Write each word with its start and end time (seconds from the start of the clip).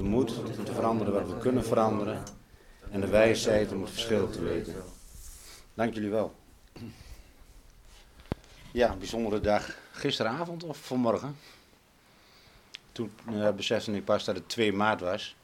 de 0.00 0.06
moed 0.06 0.38
om 0.38 0.64
te 0.64 0.72
veranderen 0.72 1.12
wat 1.12 1.28
we 1.28 1.38
kunnen 1.38 1.64
veranderen 1.64 2.22
en 2.90 3.00
de 3.00 3.08
wijsheid 3.08 3.72
om 3.72 3.80
het 3.80 3.90
verschil 3.90 4.30
te 4.30 4.42
weten. 4.42 4.74
Dank 5.74 5.94
jullie 5.94 6.10
wel. 6.10 6.34
Ja, 8.72 8.90
een 8.90 8.98
bijzondere 8.98 9.40
dag. 9.40 9.76
Gisteravond 9.92 10.64
of 10.64 10.78
vanmorgen? 10.78 11.36
Toen 12.92 13.12
uh, 13.30 13.50
besefte 13.50 13.92
ik 13.92 14.04
pas 14.04 14.24
dat 14.24 14.34
het 14.34 14.48
2 14.48 14.72
maart 14.72 15.00
was. 15.00 15.36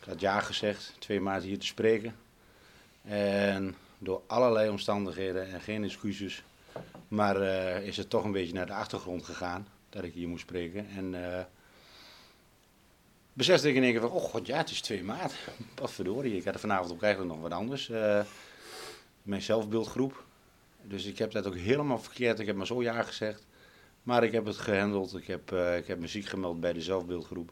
Ik 0.00 0.08
had 0.08 0.20
ja 0.20 0.40
gezegd, 0.40 0.94
2 0.98 1.20
maart 1.20 1.42
hier 1.42 1.58
te 1.58 1.66
spreken. 1.66 2.16
En 3.02 3.74
door 3.98 4.22
allerlei 4.26 4.68
omstandigheden 4.68 5.52
en 5.52 5.60
geen 5.60 5.84
excuses, 5.84 6.42
maar 7.08 7.36
uh, 7.36 7.86
is 7.86 7.96
het 7.96 8.10
toch 8.10 8.24
een 8.24 8.32
beetje 8.32 8.54
naar 8.54 8.66
de 8.66 8.72
achtergrond 8.72 9.24
gegaan 9.24 9.68
dat 9.88 10.04
ik 10.04 10.12
hier 10.12 10.28
moest 10.28 10.42
spreken. 10.42 10.88
En 10.96 11.12
uh, 11.14 11.40
besefte 13.32 13.68
ik 13.68 13.74
in 13.74 13.82
één 13.82 13.92
keer 13.92 14.00
van, 14.00 14.10
oh 14.10 14.22
god 14.22 14.46
ja, 14.46 14.56
het 14.56 14.70
is 14.70 14.80
2 14.80 15.04
maart. 15.04 15.32
Wat 15.80 15.92
verdorie, 15.92 16.36
ik 16.36 16.44
had 16.44 16.60
vanavond 16.60 16.92
ook 16.92 17.02
eigenlijk 17.02 17.34
nog 17.34 17.42
wat 17.42 17.52
anders. 17.52 17.88
Uh, 17.88 18.20
mijn 19.22 19.42
zelfbeeldgroep. 19.42 20.24
Dus 20.82 21.04
ik 21.04 21.18
heb 21.18 21.30
dat 21.30 21.46
ook 21.46 21.56
helemaal 21.56 21.98
verkeerd. 21.98 22.38
Ik 22.38 22.46
heb 22.46 22.56
maar 22.56 22.66
zo 22.66 22.82
ja 22.82 23.02
gezegd. 23.02 23.46
Maar 24.02 24.24
ik 24.24 24.32
heb 24.32 24.44
het 24.44 24.56
gehandeld. 24.56 25.16
Ik 25.16 25.26
heb, 25.26 25.52
uh, 25.52 25.76
ik 25.76 25.86
heb 25.86 25.98
muziek 25.98 26.26
gemeld 26.26 26.60
bij 26.60 26.72
de 26.72 26.80
zelfbeeldgroep. 26.80 27.46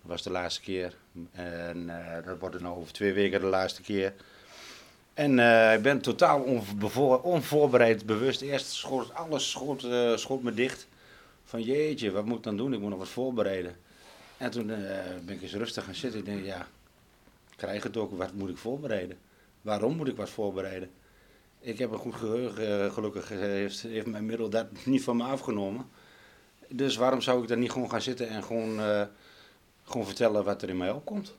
Dat 0.00 0.10
was 0.10 0.22
de 0.22 0.30
laatste 0.30 0.60
keer. 0.60 0.96
En 1.32 1.82
uh, 1.82 2.24
dat 2.24 2.38
wordt 2.38 2.54
er 2.54 2.62
nou 2.62 2.76
over 2.76 2.92
twee 2.92 3.12
weken 3.12 3.40
de 3.40 3.46
laatste 3.46 3.82
keer. 3.82 4.14
En 5.14 5.38
ik 5.74 5.82
ben 5.82 6.00
totaal 6.00 6.42
onvoorbereid, 7.22 8.06
bewust. 8.06 8.40
Eerst 8.40 8.66
schoot 8.66 9.14
alles 9.14 9.50
schoot, 9.50 9.86
schoot 10.20 10.42
me 10.42 10.54
dicht. 10.54 10.86
Van 11.44 11.62
jeetje, 11.62 12.10
wat 12.10 12.24
moet 12.24 12.36
ik 12.36 12.42
dan 12.42 12.56
doen? 12.56 12.72
Ik 12.72 12.80
moet 12.80 12.90
nog 12.90 12.98
wat 12.98 13.08
voorbereiden. 13.08 13.76
En 14.44 14.50
toen 14.50 14.66
ben 15.24 15.34
ik 15.34 15.42
eens 15.42 15.54
rustig 15.54 15.84
gaan 15.84 15.94
zitten. 15.94 16.20
Ik 16.20 16.26
denk, 16.26 16.44
ja, 16.44 16.60
ik 17.50 17.56
krijg 17.56 17.82
het 17.82 17.96
ook. 17.96 18.16
Wat 18.16 18.32
moet 18.32 18.48
ik 18.48 18.56
voorbereiden? 18.56 19.18
Waarom 19.62 19.96
moet 19.96 20.08
ik 20.08 20.16
wat 20.16 20.30
voorbereiden? 20.30 20.90
Ik 21.60 21.78
heb 21.78 21.92
een 21.92 21.98
goed 21.98 22.14
geheugen, 22.14 22.92
gelukkig 22.92 23.28
heeft, 23.28 23.82
heeft 23.82 24.06
mijn 24.06 24.26
middel 24.26 24.48
dat 24.48 24.66
niet 24.84 25.02
van 25.02 25.16
me 25.16 25.24
afgenomen. 25.24 25.86
Dus 26.68 26.96
waarom 26.96 27.20
zou 27.20 27.42
ik 27.42 27.48
dan 27.48 27.58
niet 27.58 27.70
gewoon 27.70 27.90
gaan 27.90 28.02
zitten 28.02 28.28
en 28.28 28.44
gewoon, 28.44 28.78
gewoon 29.82 30.06
vertellen 30.06 30.44
wat 30.44 30.62
er 30.62 30.68
in 30.68 30.76
mij 30.76 30.90
opkomt? 30.90 31.34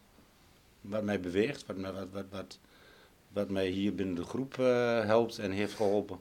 Wat 0.81 1.03
mij 1.03 1.19
beweegt, 1.19 1.65
wat, 1.65 1.75
wat, 1.77 2.08
wat, 2.11 2.25
wat, 2.30 2.59
wat 3.27 3.49
mij 3.49 3.67
hier 3.67 3.95
binnen 3.95 4.15
de 4.15 4.23
groep 4.23 4.55
helpt 5.05 5.39
en 5.39 5.52
heeft 5.52 5.73
geholpen. 5.73 6.19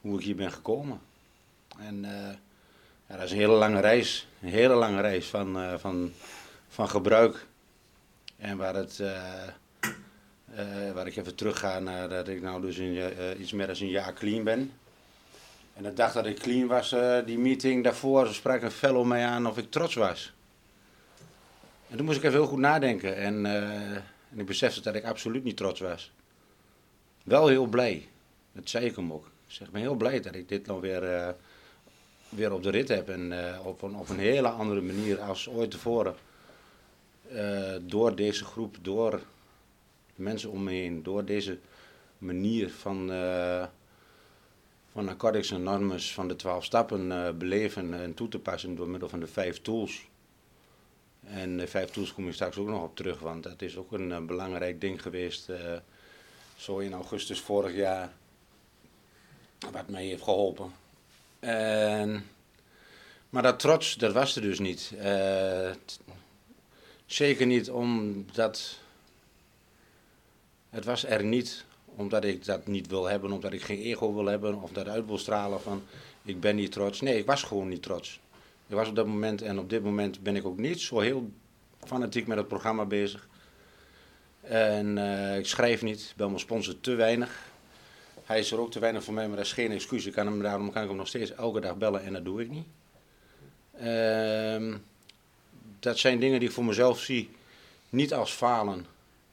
Hoe 0.00 0.18
ik 0.18 0.24
hier 0.24 0.36
ben 0.36 0.52
gekomen. 0.52 1.00
En 1.78 2.04
ja, 3.06 3.16
dat 3.16 3.24
is 3.24 3.30
een 3.30 3.38
hele 3.38 3.52
lange 3.52 3.80
reis. 3.80 4.28
Een 4.42 4.48
hele 4.48 4.74
lange 4.74 5.00
reis 5.00 5.26
van, 5.26 5.78
van, 5.78 6.12
van 6.68 6.88
gebruik. 6.88 7.46
En 8.36 8.56
waar 8.56 8.74
het 8.74 9.00
uh, 10.58 10.90
waar 10.92 11.06
ik 11.06 11.16
even 11.16 11.34
terug 11.34 11.58
ga 11.58 11.78
naar 11.78 12.08
dat 12.08 12.28
ik 12.28 12.42
nou 12.42 12.60
dus 12.60 12.78
uh, 12.78 13.06
iets 13.38 13.52
meer 13.52 13.66
dan 13.66 13.76
een 13.78 13.88
jaar 13.88 14.12
clean 14.12 14.44
ben. 14.44 14.72
En 15.74 15.82
de 15.82 15.92
dag 15.92 16.12
dat 16.12 16.26
ik 16.26 16.38
clean 16.38 16.66
was, 16.66 16.94
die 17.24 17.38
meeting 17.38 17.84
daarvoor, 17.84 18.26
sprak 18.26 18.62
een 18.62 18.70
fellow 18.70 19.04
mij 19.04 19.24
aan 19.24 19.46
of 19.46 19.58
ik 19.58 19.70
trots 19.70 19.94
was. 19.94 20.32
En 21.88 21.96
toen 21.96 22.06
moest 22.06 22.18
ik 22.18 22.24
even 22.24 22.38
heel 22.38 22.48
goed 22.48 22.58
nadenken 22.58 23.16
en, 23.16 23.46
en 24.30 24.38
ik 24.38 24.46
besefte 24.46 24.80
dat 24.80 24.94
ik 24.94 25.04
absoluut 25.04 25.44
niet 25.44 25.56
trots 25.56 25.80
was. 25.80 26.12
Wel 27.22 27.48
heel 27.48 27.66
blij, 27.66 28.08
dat 28.52 28.68
zei 28.68 28.84
ik 28.84 28.96
hem 28.96 29.12
ook. 29.12 29.26
Ik 29.26 29.52
zeg, 29.52 29.66
ik 29.66 29.72
ben 29.72 29.82
heel 29.82 29.94
blij 29.94 30.20
dat 30.20 30.34
ik 30.34 30.48
dit 30.48 30.66
nou 30.66 30.80
weer, 30.80 31.34
weer 32.34 32.52
op 32.52 32.62
de 32.62 32.70
rit 32.70 32.88
heb 32.88 33.08
en 33.08 33.32
op, 33.64 33.82
een, 33.82 33.96
op 33.96 34.08
een 34.08 34.18
hele 34.18 34.48
andere 34.48 34.80
manier 34.80 35.20
als 35.20 35.48
ooit 35.48 35.70
tevoren. 35.70 36.14
door 37.86 38.14
deze 38.16 38.44
groep, 38.44 38.76
door 38.82 39.20
mensen 40.14 40.50
om 40.50 40.62
me 40.62 40.70
heen 40.70 41.02
door 41.02 41.24
deze 41.24 41.58
manier 42.18 42.70
van, 42.70 43.10
uh, 43.10 43.66
van 44.92 45.04
Narcotics 45.04 45.54
Anonymous, 45.54 46.14
van 46.14 46.28
de 46.28 46.36
twaalf 46.36 46.64
stappen 46.64 47.38
beleven 47.38 47.94
en 47.94 48.14
toe 48.14 48.28
te 48.28 48.38
passen 48.38 48.74
door 48.74 48.88
middel 48.88 49.08
van 49.08 49.20
de 49.20 49.26
vijf 49.26 49.62
tools. 49.62 50.06
En 51.24 51.56
de 51.56 51.66
vijf 51.66 51.90
tools 51.90 52.14
kom 52.14 52.24
je 52.24 52.32
straks 52.32 52.56
ook 52.56 52.68
nog 52.68 52.82
op 52.82 52.96
terug, 52.96 53.18
want 53.18 53.42
dat 53.42 53.62
is 53.62 53.76
ook 53.76 53.92
een, 53.92 54.26
belangrijk 54.26 54.80
ding 54.80 55.02
geweest. 55.02 55.50
Zo 56.56 56.78
in 56.78 56.92
augustus 56.92 57.40
vorig 57.40 57.74
jaar, 57.74 58.12
wat 59.72 59.88
mij 59.88 60.04
heeft 60.04 60.22
geholpen. 60.22 60.72
En, 61.44 62.26
maar 63.30 63.42
dat 63.42 63.60
trots, 63.60 63.94
dat 63.94 64.12
was 64.12 64.36
er 64.36 64.42
dus 64.42 64.58
niet. 64.58 64.92
zeker 67.06 67.46
niet 67.46 67.70
omdat 67.70 68.78
het 70.70 70.84
was 70.84 71.04
er 71.04 71.24
niet 71.24 71.64
omdat 71.96 72.24
ik 72.24 72.44
dat 72.44 72.66
niet 72.66 72.86
wil 72.86 73.04
hebben, 73.04 73.32
omdat 73.32 73.52
ik 73.52 73.62
geen 73.62 73.78
ego 73.78 74.14
wil 74.14 74.26
hebben 74.26 74.62
of 74.62 74.70
dat 74.70 74.88
uit 74.88 75.06
wil 75.06 75.18
stralen 75.18 75.60
van 75.60 75.82
ik 76.22 76.40
ben 76.40 76.56
niet 76.56 76.72
trots. 76.72 77.00
Nee, 77.00 77.18
ik 77.18 77.26
was 77.26 77.42
gewoon 77.42 77.68
niet 77.68 77.82
trots. 77.82 78.20
Ik 78.66 78.74
was 78.74 78.88
op 78.88 78.96
dat 78.96 79.06
moment 79.06 79.42
en 79.42 79.58
op 79.58 79.70
dit 79.70 79.82
moment 79.82 80.22
ben 80.22 80.36
ik 80.36 80.46
ook 80.46 80.58
niet 80.58 80.80
zo 80.80 81.00
heel 81.00 81.30
fanatiek 81.84 82.26
met 82.26 82.38
het 82.38 82.48
programma 82.48 82.84
bezig. 82.84 83.28
En 84.40 84.96
uh, 84.96 85.38
ik 85.38 85.46
schrijf 85.46 85.82
niet, 85.82 86.12
ben 86.16 86.26
mijn 86.26 86.38
sponsor 86.38 86.80
te 86.80 86.94
weinig. 86.94 87.52
Hij 88.24 88.38
is 88.38 88.50
er 88.50 88.58
ook 88.58 88.70
te 88.70 88.78
weinig 88.78 89.04
voor 89.04 89.14
mij, 89.14 89.26
maar 89.28 89.36
dat 89.36 89.46
is 89.46 89.52
geen 89.52 89.72
excuus. 89.72 90.06
Ik 90.06 90.12
kan 90.12 90.26
hem, 90.26 90.42
daarom 90.42 90.72
kan 90.72 90.82
ik 90.82 90.88
hem 90.88 90.96
nog 90.96 91.08
steeds 91.08 91.34
elke 91.34 91.60
dag 91.60 91.76
bellen 91.76 92.02
en 92.02 92.12
dat 92.12 92.24
doe 92.24 92.42
ik 92.42 92.50
niet. 92.50 92.66
Uh, 93.80 94.74
dat 95.78 95.98
zijn 95.98 96.18
dingen 96.20 96.38
die 96.38 96.48
ik 96.48 96.54
voor 96.54 96.64
mezelf 96.64 97.00
zie, 97.00 97.30
niet 97.88 98.14
als 98.14 98.32
falen, 98.32 98.86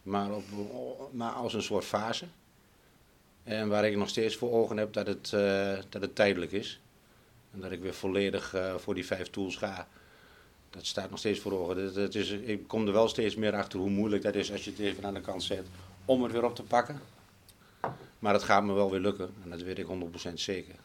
maar, 0.04 0.32
op, 0.32 0.44
maar 1.12 1.32
als 1.32 1.54
een 1.54 1.62
soort 1.62 1.86
fase. 1.86 2.26
En 3.44 3.68
waar 3.68 3.86
ik 3.86 3.96
nog 3.98 4.10
steeds 4.10 4.36
voor 4.36 4.52
ogen 4.52 4.78
heb 4.78 4.94
dat 4.94 5.08
het, 5.08 5.32
uh, 5.36 5.78
dat 5.90 6.02
het 6.02 6.16
tijdelijk 6.16 6.52
is. 6.52 6.80
En 7.54 7.60
dat 7.60 7.72
ik 7.72 7.82
weer 7.82 7.94
volledig 7.94 8.56
uh, 8.56 8.76
voor 8.76 8.94
die 8.94 9.06
vijf 9.06 9.30
tools 9.30 9.56
ga. 9.56 9.88
Dat 10.70 10.86
staat 10.86 11.10
nog 11.10 11.20
steeds 11.20 11.40
voor 11.40 11.52
ogen. 11.52 11.94
Dat 11.94 12.16
is, 12.16 12.30
ik 12.30 12.68
kom 12.68 12.88
er 12.88 12.94
wel 12.94 13.08
steeds 13.08 13.36
meer 13.36 13.56
achter 13.56 13.80
hoe 13.80 13.90
moeilijk 13.90 14.24
dat 14.24 14.36
is 14.36 14.52
als 14.52 14.64
je 14.64 14.70
het 14.70 14.80
even 14.80 15.06
aan 15.06 15.14
de 15.14 15.22
kant 15.22 15.44
zet 15.44 15.66
om 16.06 16.24
het 16.24 16.32
weer 16.32 16.46
op 16.46 16.56
te 16.56 16.64
pakken. 16.64 17.02
Maar 18.22 18.34
het 18.34 18.44
gaat 18.44 18.64
me 18.64 18.74
wel 18.74 18.92
weer 18.92 19.00
lukken. 19.00 19.30
En 19.44 19.50
dat 19.50 19.62
weet 19.62 19.80
ik 19.80 19.88
100% 20.30 20.34
zeker. 20.34 20.76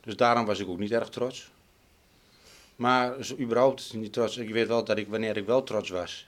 Dus 0.00 0.16
daarom 0.16 0.46
was 0.46 0.58
ik 0.58 0.68
ook 0.68 0.78
niet 0.78 0.92
erg 0.92 1.08
trots. 1.08 1.50
Maar 2.76 3.14
überhaupt 3.40 3.92
niet 3.94 4.12
trots. 4.12 4.36
Ik 4.36 4.50
weet 4.50 4.68
wel 4.68 4.84
dat 4.84 4.98
ik 4.98 5.08
wanneer 5.08 5.36
ik 5.36 5.46
wel 5.46 5.62
trots 5.62 5.90
was 5.90 6.26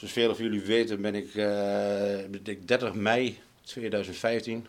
Zoals 0.00 0.14
veel 0.14 0.34
van 0.34 0.44
jullie 0.44 0.60
weten 0.60 1.00
ben 1.00 1.14
ik, 1.14 1.34
uh, 1.34 2.56
30 2.64 2.94
mei 2.94 3.38
2015, 3.62 4.66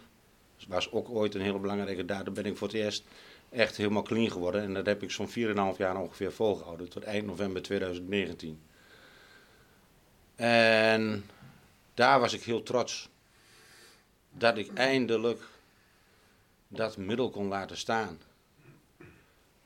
dat 0.58 0.68
was 0.68 0.92
ook 0.92 1.10
ooit 1.10 1.36
een 1.36 1.42
hele 1.42 1.60
belangrijke 1.60 2.06
datum, 2.06 2.34
ben 2.34 2.46
ik 2.46 2.58
voor 2.58 2.68
het 2.68 2.76
eerst 2.76 3.04
echt 3.50 3.78
helemaal 3.78 4.02
clean 4.02 4.32
geworden. 4.32 4.62
En 4.62 4.74
dat 4.74 4.86
heb 4.86 5.04
ik 5.04 5.12
zo'n 5.12 5.30
4,5 5.30 5.78
jaar 5.78 5.98
ongeveer 5.98 6.32
volgehouden, 6.32 6.90
tot 6.90 7.04
eind 7.04 7.26
november 7.26 7.62
2019. 7.62 8.60
En 10.36 11.26
daar 11.94 12.20
was 12.20 12.34
ik 12.34 12.44
heel 12.44 12.64
trots. 12.64 13.10
Dat 14.32 14.58
ik 14.58 14.74
eindelijk 14.74 15.42
dat 16.68 16.98
middel 16.98 17.30
kon 17.30 17.48
laten 17.48 17.78
staan. 17.78 18.20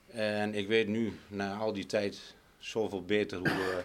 En 0.08 0.54
ik 0.54 0.68
weet 0.68 0.88
nu, 0.88 1.20
na 1.28 1.56
al 1.56 1.74
die 1.74 1.86
tijd, 1.86 2.36
zoveel 2.58 3.04
beter 3.06 3.38
hoe, 3.38 3.48
we 3.48 3.84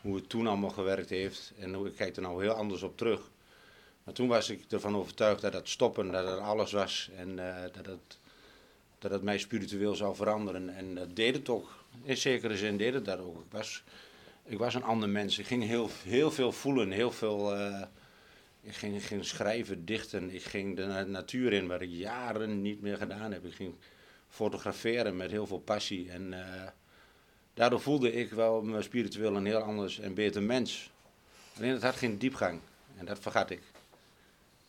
hoe 0.00 0.14
het 0.16 0.28
toen 0.28 0.46
allemaal 0.46 0.70
gewerkt 0.70 1.10
heeft. 1.10 1.52
En 1.58 1.74
hoe, 1.74 1.86
ik 1.86 1.96
kijk 1.96 2.16
er 2.16 2.22
nou 2.22 2.42
heel 2.42 2.52
anders 2.52 2.82
op 2.82 2.96
terug. 2.96 3.30
Maar 4.04 4.14
toen 4.14 4.28
was 4.28 4.50
ik 4.50 4.64
ervan 4.68 4.96
overtuigd 4.96 5.40
dat 5.40 5.52
het 5.52 5.68
stoppen, 5.68 6.12
dat 6.12 6.26
het 6.26 6.38
alles 6.38 6.72
was. 6.72 7.10
En 7.16 7.28
uh, 7.28 7.62
dat, 7.72 7.86
het, 7.86 8.18
dat 8.98 9.10
het 9.10 9.22
mij 9.22 9.38
spiritueel 9.38 9.94
zou 9.94 10.16
veranderen. 10.16 10.76
En 10.76 10.94
dat 10.94 11.16
deed 11.16 11.34
het 11.34 11.48
ook. 11.48 11.70
In 12.02 12.16
zekere 12.16 12.56
zin 12.56 12.76
deed 12.76 12.94
het 12.94 13.04
dat 13.04 13.18
ook. 13.18 13.38
Ik 13.38 13.50
was, 13.50 13.82
ik 14.44 14.58
was 14.58 14.74
een 14.74 14.82
ander 14.82 15.08
mens. 15.08 15.38
Ik 15.38 15.46
ging 15.46 15.64
heel, 15.64 15.90
heel 16.02 16.30
veel 16.30 16.52
voelen, 16.52 16.90
heel 16.90 17.12
veel... 17.12 17.56
Uh, 17.56 17.82
ik 18.62 18.74
ging, 18.74 19.06
ging 19.06 19.24
schrijven, 19.24 19.84
dichten. 19.84 20.30
Ik 20.30 20.42
ging 20.42 20.76
de 20.76 21.04
natuur 21.06 21.52
in, 21.52 21.66
waar 21.66 21.82
ik 21.82 21.90
jaren 21.90 22.62
niet 22.62 22.80
meer 22.80 22.96
gedaan 22.96 23.32
heb. 23.32 23.44
Ik 23.44 23.54
ging 23.54 23.74
fotograferen 24.28 25.16
met 25.16 25.30
heel 25.30 25.46
veel 25.46 25.60
passie. 25.60 26.10
En... 26.10 26.32
Uh, 26.32 26.66
Daardoor 27.54 27.80
voelde 27.80 28.12
ik 28.12 28.30
wel 28.30 28.62
me 28.62 28.82
spiritueel 28.82 29.36
een 29.36 29.46
heel 29.46 29.62
anders 29.62 29.98
en 29.98 30.14
beter 30.14 30.42
mens. 30.42 30.90
Alleen 31.56 31.72
het 31.72 31.82
had 31.82 31.96
geen 31.96 32.18
diepgang. 32.18 32.60
En 32.96 33.04
dat 33.04 33.18
vergat 33.18 33.50
ik. 33.50 33.62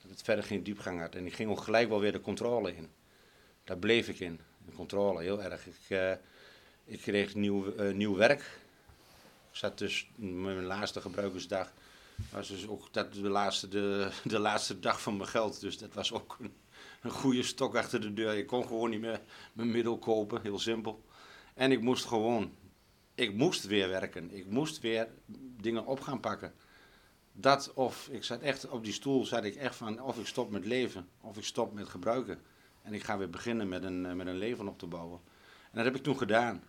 Dat 0.02 0.12
het 0.12 0.22
verder 0.22 0.44
geen 0.44 0.64
diepgang 0.64 1.00
had. 1.00 1.16
En 1.16 1.26
ik 1.26 1.34
ging 1.34 1.50
ook 1.50 1.62
gelijk 1.62 1.90
wel 1.90 2.00
weer 2.00 2.12
de 2.12 2.22
controle 2.22 2.76
in. 2.76 2.90
Daar 3.64 3.78
bleef 3.78 4.08
ik 4.08 4.20
in. 4.20 4.40
De 4.66 4.72
controle, 4.72 5.22
heel 5.22 5.44
erg. 5.44 5.68
Ik, 5.68 5.90
uh, 5.90 6.12
ik 6.86 7.02
kreeg 7.02 7.36
nieuw, 7.36 7.76
uh, 7.80 7.94
nieuw 7.94 8.16
werk. 8.16 8.42
Ik 9.52 9.58
zat 9.58 9.78
dus 9.78 10.10
mijn 10.16 10.64
laatste 10.64 11.02
gebruikersdag. 11.02 11.74
Was 12.32 12.48
dus 12.48 12.68
ook 12.68 12.94
dat 12.94 13.14
de, 13.14 13.30
laatste, 13.30 13.68
de, 13.68 14.12
de 14.24 14.40
laatste 14.40 14.80
dag 14.80 15.02
van 15.02 15.18
mijn 15.18 15.30
geld. 15.30 15.60
Dus 15.60 15.78
dat 15.78 15.94
was 15.94 16.12
ook 16.14 16.38
een, 16.40 16.54
een 17.02 17.12
goede 17.12 17.44
stok 17.44 17.76
achter 17.76 18.02
de 18.02 18.14
deur. 18.14 18.38
Ik 18.38 18.48
kon 18.48 18.68
gewoon 18.68 18.90
niet 18.90 19.02
meer 19.02 19.22
mijn 19.54 19.72
middel 19.72 19.98
kopen, 19.98 20.42
heel 20.42 20.60
simpel. 20.60 21.06
En 21.54 21.72
ik 21.72 21.82
moest 21.82 22.06
gewoon 22.06 22.52
ik 23.16 23.34
moest 23.34 23.66
weer 23.66 23.90
werken. 23.90 24.32
Ik 24.32 24.46
moest 24.46 24.80
weer 24.80 25.08
dingen 25.62 25.86
op 25.86 26.00
gaan 26.00 26.20
pakken. 26.20 26.54
Dat 27.34 27.74
of 27.74 28.08
ik 28.12 28.24
zat 28.24 28.42
echt 28.42 28.70
op 28.70 28.84
die 28.84 28.94
stoel, 28.94 29.26
zat 29.26 29.44
ik 29.44 29.56
echt 29.56 29.76
van 29.76 30.02
of 30.02 30.20
ik 30.20 30.28
stop 30.28 30.52
met 30.52 30.66
leven 30.66 31.08
of 31.22 31.38
ik 31.38 31.44
stop 31.44 31.74
met 31.74 31.90
gebruiken. 31.90 32.42
En 32.82 32.94
ik 32.94 33.04
ga 33.04 33.18
weer 33.18 33.30
beginnen 33.30 33.70
met 33.70 33.84
een, 33.84 34.06
eh, 34.06 34.14
met 34.14 34.28
een 34.28 34.38
leven 34.38 34.68
op 34.68 34.80
te 34.80 34.88
bouwen. 34.88 35.20
En 35.64 35.78
dat 35.78 35.86
heb 35.86 35.96
ik 35.96 36.04
toen 36.04 36.18
gedaan. 36.18 36.64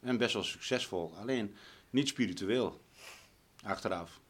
En 0.00 0.16
best 0.16 0.34
wel 0.34 0.42
succesvol. 0.42 1.16
Alleen 1.16 1.56
niet 1.90 2.08
spiritueel. 2.08 2.80
Achteraf. 3.62 4.20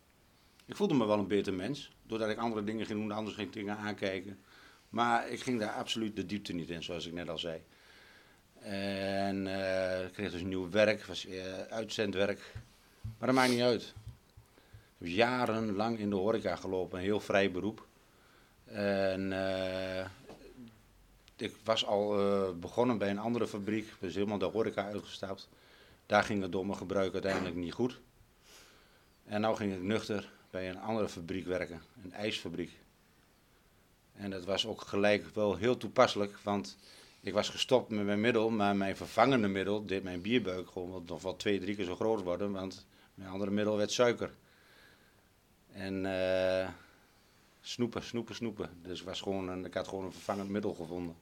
Ik 0.66 0.76
voelde 0.76 0.94
me 0.94 1.06
wel 1.06 1.18
een 1.18 1.26
beter 1.26 1.54
mens. 1.54 1.90
Doordat 2.06 2.30
ik 2.30 2.38
andere 2.38 2.64
dingen 2.64 2.86
ging 2.86 3.00
doen, 3.00 3.10
anders 3.10 3.36
ging 3.36 3.52
dingen 3.52 3.76
aankijken. 3.76 4.38
Maar 4.88 5.28
ik 5.28 5.42
ging 5.42 5.60
daar 5.60 5.72
absoluut 5.72 6.16
de 6.16 6.26
diepte 6.26 6.52
niet 6.52 6.70
in, 6.70 6.82
zoals 6.82 7.06
ik 7.06 7.12
net 7.12 7.28
al 7.28 7.38
zei. 7.38 7.62
En 8.60 9.46
uh, 9.46 10.04
ik 10.04 10.12
kreeg 10.12 10.30
dus 10.30 10.42
nieuw 10.42 10.70
werk, 10.70 11.04
was 11.04 11.26
uh, 11.26 11.60
uitzendwerk. 11.60 12.52
Maar 13.18 13.26
dat 13.26 13.34
maakt 13.36 13.50
niet 13.50 13.60
uit. 13.60 13.82
Ik 13.82 13.92
heb 14.98 15.08
jarenlang 15.08 15.98
in 15.98 16.10
de 16.10 16.16
horeca 16.16 16.56
gelopen, 16.56 16.98
een 16.98 17.04
heel 17.04 17.20
vrij 17.20 17.50
beroep. 17.50 17.86
En 18.64 19.30
uh, 19.30 20.06
ik 21.36 21.54
was 21.64 21.86
al 21.86 22.08
begonnen 22.58 22.98
bij 22.98 23.10
een 23.10 23.18
andere 23.18 23.46
fabriek, 23.46 23.92
dus 24.00 24.14
helemaal 24.14 24.38
de 24.38 24.44
horeca 24.44 24.84
uitgestapt. 24.84 25.48
Daar 26.06 26.24
ging 26.24 26.42
het 26.42 26.52
door 26.52 26.66
mijn 26.66 26.78
gebruik 26.78 27.12
uiteindelijk 27.12 27.56
niet 27.56 27.72
goed. 27.72 28.00
En 29.24 29.40
nu 29.40 29.54
ging 29.54 29.72
ik 29.72 29.82
nuchter 29.82 30.30
bij 30.52 30.68
een 30.68 30.80
andere 30.80 31.08
fabriek 31.08 31.46
werken, 31.46 31.82
een 32.04 32.12
ijsfabriek. 32.12 32.70
En 34.12 34.30
dat 34.30 34.44
was 34.44 34.66
ook 34.66 34.80
gelijk 34.80 35.26
wel 35.34 35.56
heel 35.56 35.76
toepasselijk, 35.76 36.38
want 36.42 36.76
ik 37.20 37.32
was 37.32 37.48
gestopt 37.48 37.90
met 37.90 38.04
mijn 38.04 38.20
middel, 38.20 38.50
maar 38.50 38.76
mijn 38.76 38.96
vervangende 38.96 39.48
middel 39.48 39.86
deed 39.86 40.02
mijn 40.02 40.20
bierbuik 40.20 40.68
gewoon 40.68 41.04
nog 41.06 41.22
wel 41.22 41.36
twee, 41.36 41.60
drie 41.60 41.76
keer 41.76 41.84
zo 41.84 41.94
groot 41.94 42.22
worden, 42.22 42.52
want 42.52 42.86
mijn 43.14 43.30
andere 43.30 43.50
middel 43.50 43.76
werd 43.76 43.92
suiker. 43.92 44.30
En 45.72 46.04
uh, 46.04 46.68
snoepen, 47.60 48.02
snoepen, 48.02 48.34
snoepen. 48.34 48.70
Dus 48.82 49.02
was 49.02 49.20
gewoon 49.20 49.48
een, 49.48 49.64
ik 49.64 49.74
had 49.74 49.88
gewoon 49.88 50.04
een 50.04 50.12
vervangend 50.12 50.48
middel 50.48 50.74
gevonden. 50.74 51.16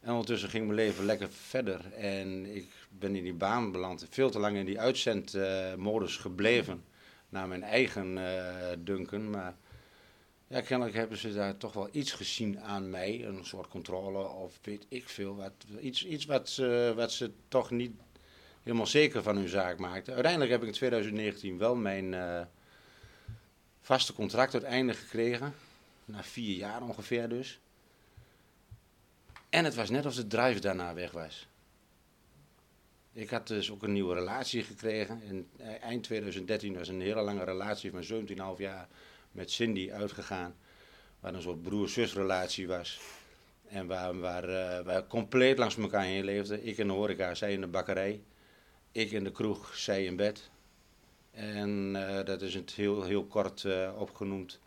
En 0.00 0.10
ondertussen 0.10 0.48
ging 0.48 0.64
mijn 0.64 0.78
leven 0.78 1.04
lekker 1.04 1.28
verder. 1.30 1.92
En 1.92 2.56
ik 2.56 2.68
ben 2.88 3.16
in 3.16 3.22
die 3.22 3.34
baan 3.34 3.72
beland, 3.72 4.06
veel 4.10 4.30
te 4.30 4.38
lang 4.38 4.56
in 4.56 4.66
die 4.66 4.80
uitzendmodus 4.80 6.16
gebleven. 6.16 6.84
Naar 7.34 7.48
mijn 7.48 7.62
eigen 7.62 8.16
uh, 8.16 8.68
dunken. 8.78 9.30
Maar 9.30 9.56
ja, 10.46 10.60
kennelijk 10.60 10.96
hebben 10.96 11.18
ze 11.18 11.32
daar 11.32 11.56
toch 11.56 11.72
wel 11.72 11.88
iets 11.92 12.12
gezien 12.12 12.60
aan 12.60 12.90
mij. 12.90 13.24
Een 13.24 13.44
soort 13.44 13.68
controle 13.68 14.28
of 14.28 14.58
weet 14.62 14.86
ik 14.88 15.08
veel. 15.08 15.36
Wat, 15.36 15.52
iets 15.80 16.04
iets 16.04 16.24
wat, 16.24 16.48
ze, 16.48 16.92
wat 16.96 17.12
ze 17.12 17.32
toch 17.48 17.70
niet 17.70 17.92
helemaal 18.62 18.86
zeker 18.86 19.22
van 19.22 19.36
hun 19.36 19.48
zaak 19.48 19.78
maakten. 19.78 20.12
Uiteindelijk 20.14 20.50
heb 20.50 20.60
ik 20.60 20.66
in 20.66 20.74
2019 20.74 21.58
wel 21.58 21.74
mijn 21.74 22.12
uh, 22.12 22.40
vaste 23.80 24.12
contract 24.12 24.52
uiteindelijk 24.52 24.98
gekregen. 24.98 25.54
Na 26.04 26.22
vier 26.22 26.56
jaar 26.56 26.82
ongeveer 26.82 27.28
dus. 27.28 27.60
En 29.48 29.64
het 29.64 29.74
was 29.74 29.90
net 29.90 30.06
of 30.06 30.14
de 30.14 30.26
drive 30.26 30.60
daarna 30.60 30.94
weg 30.94 31.10
was. 31.10 31.48
Ik 33.16 33.30
had 33.30 33.46
dus 33.46 33.70
ook 33.70 33.82
een 33.82 33.92
nieuwe 33.92 34.14
relatie 34.14 34.62
gekregen. 34.62 35.22
In 35.22 35.48
eind 35.80 36.02
2013 36.02 36.74
was 36.74 36.88
een 36.88 37.00
hele 37.00 37.20
lange 37.20 37.44
relatie 37.44 37.90
van 37.90 38.26
17,5 38.56 38.58
jaar 38.58 38.88
met 39.32 39.50
Cindy 39.50 39.90
uitgegaan. 39.92 40.54
Waar 41.20 41.34
een 41.34 41.42
soort 41.42 41.62
broer-zus-relatie 41.62 42.68
was. 42.68 43.00
En 43.68 43.86
waar, 43.86 44.48
uh, 44.48 44.80
waar 44.80 45.06
compleet 45.06 45.58
langs 45.58 45.76
elkaar 45.76 46.04
heen 46.04 46.24
leefden. 46.24 46.66
Ik 46.66 46.78
in 46.78 46.86
de 46.86 46.92
horeca, 46.92 47.34
zij 47.34 47.52
in 47.52 47.60
de 47.60 47.66
bakkerij. 47.66 48.22
Ik 48.92 49.10
in 49.10 49.24
de 49.24 49.32
kroeg, 49.32 49.76
zij 49.76 50.04
in 50.04 50.16
bed. 50.16 50.50
En 51.30 51.94
uh, 51.94 52.24
dat 52.24 52.42
is 52.42 52.54
het 52.54 52.72
heel, 52.72 53.02
heel 53.02 53.24
kort 53.24 53.66
opgenoemd, 53.96 54.60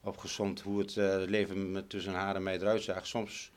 opgezomd 0.00 0.60
hoe 0.60 0.78
het 0.78 0.94
leven 1.30 1.72
met, 1.72 1.90
tussen 1.90 2.12
haar 2.12 2.34
en 2.34 2.42
mij 2.42 2.54
eruit 2.54 2.82
zag. 2.82 3.06
Soms, 3.06 3.50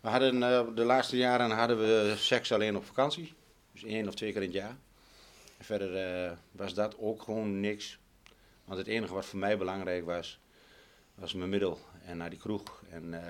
we 0.00 0.08
hadden, 0.08 0.40
de 0.74 0.84
laatste 0.84 1.16
jaren 1.16 1.50
hadden 1.50 1.78
we 1.78 2.14
seks 2.16 2.52
alleen 2.52 2.76
op 2.76 2.84
vakantie. 2.84 3.34
Dus 3.74 3.84
één 3.84 4.08
of 4.08 4.14
twee 4.14 4.32
keer 4.32 4.42
in 4.42 4.48
het 4.48 4.56
jaar. 4.56 4.76
En 5.58 5.64
verder 5.64 6.38
was 6.50 6.74
dat 6.74 6.98
ook 6.98 7.22
gewoon 7.22 7.60
niks. 7.60 7.98
Want 8.64 8.78
het 8.78 8.86
enige 8.86 9.14
wat 9.14 9.26
voor 9.26 9.38
mij 9.38 9.58
belangrijk 9.58 10.04
was, 10.04 10.40
was 11.14 11.34
mijn 11.34 11.50
middel. 11.50 11.78
En 12.04 12.16
naar 12.16 12.30
die 12.30 12.38
kroeg 12.38 12.82
en 12.90 13.04
uh, 13.04 13.20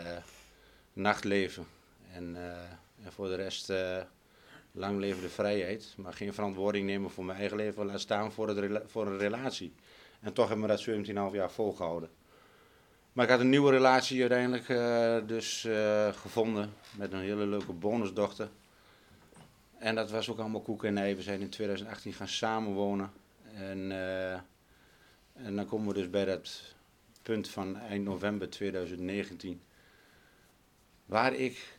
nachtleven. 0.93 1.67
En, 2.12 2.35
uh, 2.35 2.58
en, 3.05 3.12
voor 3.12 3.29
de 3.29 3.35
rest 3.35 3.73
lang 4.73 4.99
leven 4.99 5.23
de 5.23 5.29
vrijheid. 5.29 5.94
Maar 5.96 6.12
geen 6.12 6.35
verantwoording 6.35 6.87
nemen 6.87 7.11
voor 7.11 7.25
mijn 7.25 7.38
eigen 7.38 7.56
leven, 7.56 7.87
laat 7.87 8.00
staan 8.00 8.32
voor, 8.32 8.49
het 8.49 8.82
voor 8.87 9.06
een 9.06 9.19
relatie. 9.19 9.73
En 10.20 10.32
toch 10.32 10.49
hebben 10.49 10.69
we 10.69 10.94
dat 10.94 11.31
17,5 11.31 11.35
jaar 11.35 11.50
volgehouden. 11.50 12.11
Maar 13.12 13.25
ik 13.25 13.31
had 13.31 13.40
een 13.40 13.50
nieuwe 13.50 13.70
relatie 13.70 14.20
uiteindelijk 14.20 14.67
dus 15.29 15.69
gevonden 16.12 16.75
met 16.97 17.12
een 17.12 17.20
hele 17.20 17.47
leuke 17.47 17.73
bonusdochter. 17.73 18.49
En 19.84 19.94
dat 19.94 20.10
was 20.10 20.28
ook 20.28 20.38
allemaal 20.38 20.60
koek 20.60 20.84
en 20.84 20.98
ei. 20.98 21.14
We 21.14 21.22
zijn 21.22 21.40
in 21.40 21.48
2018 21.48 22.12
gaan 22.12 22.28
samenwonen. 22.28 23.12
En 23.54 23.92
en 25.34 25.56
dan 25.56 25.66
komen 25.66 25.88
we 25.88 25.94
dus 25.94 26.10
bij 26.10 26.25
dat 26.25 26.75
punt 27.22 27.48
van 27.48 27.78
eind 27.78 28.04
november 28.04 28.50
2019. 28.50 29.60
Waar 31.06 31.34
ik 31.34 31.78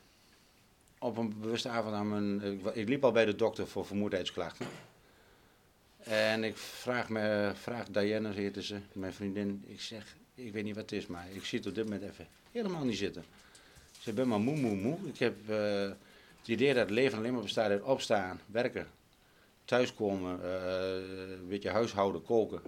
op 0.98 1.16
een 1.16 1.40
bewuste 1.40 1.68
avond 1.68 1.94
aan 1.94 2.08
mijn. 2.08 2.60
Ik, 2.74 2.88
liep 2.88 3.04
al 3.04 3.12
bij 3.12 3.24
de 3.24 3.34
dokter 3.34 3.66
voor 3.66 3.86
vermoeidheidsklachten. 3.86 4.66
En 5.98 6.44
ik 6.44 6.56
vraag, 6.56 7.08
me, 7.08 7.52
vraag 7.54 7.88
Diana, 7.88 8.30
heette 8.30 8.62
ze, 8.62 8.80
mijn 8.92 9.12
vriendin. 9.12 9.64
Ik 9.66 9.80
zeg, 9.80 10.16
ik 10.34 10.52
weet 10.52 10.64
niet 10.64 10.74
wat 10.74 10.90
het 10.90 11.00
is, 11.00 11.06
maar 11.06 11.26
ik 11.32 11.44
zit 11.44 11.66
op 11.66 11.74
dit 11.74 11.84
moment 11.84 12.02
even 12.02 12.26
helemaal 12.52 12.84
niet 12.84 12.98
zitten. 12.98 13.24
Ze 13.98 14.12
ben 14.12 14.28
maar 14.28 14.40
moe, 14.40 14.56
moe, 14.56 14.74
moe. 14.74 14.98
Ik 15.04 15.18
heb 15.18 15.36
uh, 15.48 15.90
het 16.46 16.54
idee 16.54 16.74
dat 16.74 16.82
het 16.82 16.90
leven 16.90 17.18
alleen 17.18 17.32
maar 17.32 17.42
bestaat 17.42 17.70
uit 17.70 17.82
opstaan, 17.82 18.40
werken, 18.46 18.86
thuiskomen, 19.64 20.40
uh, 20.42 21.38
een 21.38 21.48
beetje 21.48 21.70
huishouden, 21.70 22.22
koken 22.22 22.60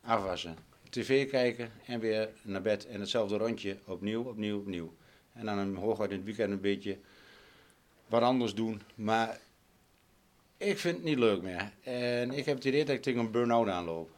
afwassen, 0.00 0.56
tv 0.90 1.30
kijken 1.30 1.70
en 1.86 2.00
weer 2.00 2.28
naar 2.42 2.62
bed. 2.62 2.86
En 2.86 3.00
hetzelfde 3.00 3.36
rondje, 3.36 3.78
opnieuw, 3.84 4.22
opnieuw, 4.22 4.58
opnieuw. 4.58 4.94
En 5.32 5.46
dan 5.46 5.58
een, 5.58 5.76
hooguit 5.76 6.10
in 6.10 6.16
het 6.16 6.24
weekend 6.24 6.52
een 6.52 6.60
beetje 6.60 6.98
wat 8.06 8.22
anders 8.22 8.54
doen. 8.54 8.80
Maar 8.94 9.38
ik 10.56 10.78
vind 10.78 10.96
het 10.96 11.04
niet 11.04 11.18
leuk 11.18 11.42
meer. 11.42 11.72
En 11.82 12.32
ik 12.32 12.44
heb 12.44 12.54
het 12.56 12.64
idee 12.64 12.84
dat 12.84 12.94
ik 12.94 13.02
tegen 13.02 13.20
een 13.20 13.30
burn-out 13.30 13.68
aanloop. 13.68 14.10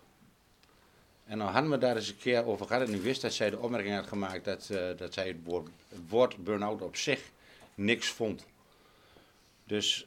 En 1.24 1.38
dan 1.38 1.48
hadden 1.48 1.70
we 1.70 1.78
daar 1.78 1.96
eens 1.96 2.08
een 2.08 2.16
keer 2.16 2.46
over 2.46 2.66
gehad. 2.66 2.88
En 2.88 2.94
ik 2.94 3.02
wist 3.02 3.20
dat 3.20 3.32
zij 3.32 3.50
de 3.50 3.58
opmerking 3.58 3.94
had 3.94 4.06
gemaakt 4.06 4.44
dat, 4.44 4.68
uh, 4.72 4.78
dat 4.96 5.14
zij 5.14 5.28
het 5.28 5.36
woord, 5.44 5.68
het 5.88 6.08
woord 6.08 6.44
burn-out 6.44 6.82
op 6.82 6.96
zich 6.96 7.30
niks 7.74 8.08
vond. 8.08 8.46
Dus 9.68 10.06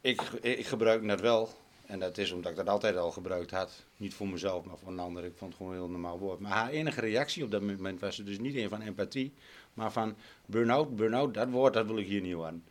ik, 0.00 0.22
ik 0.40 0.66
gebruik 0.66 1.08
dat 1.08 1.20
wel 1.20 1.48
en 1.86 1.98
dat 1.98 2.18
is 2.18 2.32
omdat 2.32 2.50
ik 2.50 2.56
dat 2.56 2.68
altijd 2.68 2.96
al 2.96 3.10
gebruikt 3.10 3.50
had. 3.50 3.84
Niet 3.96 4.14
voor 4.14 4.28
mezelf, 4.28 4.64
maar 4.64 4.78
voor 4.78 4.92
een 4.92 4.98
ander. 4.98 5.24
Ik 5.24 5.32
vond 5.36 5.50
het 5.50 5.56
gewoon 5.56 5.72
een 5.72 5.78
heel 5.78 5.90
normaal 5.90 6.18
woord. 6.18 6.40
Maar 6.40 6.52
haar 6.52 6.70
enige 6.70 7.00
reactie 7.00 7.44
op 7.44 7.50
dat 7.50 7.60
moment 7.60 8.00
was 8.00 8.16
dus 8.16 8.38
niet 8.38 8.54
een 8.54 8.68
van 8.68 8.80
empathie, 8.80 9.32
maar 9.74 9.92
van 9.92 10.16
burn-out, 10.46 10.96
burn-out, 10.96 11.34
dat 11.34 11.48
woord, 11.48 11.74
dat 11.74 11.86
wil 11.86 11.98
ik 11.98 12.06
hier 12.06 12.20
niet 12.20 12.36
aan. 12.36 12.64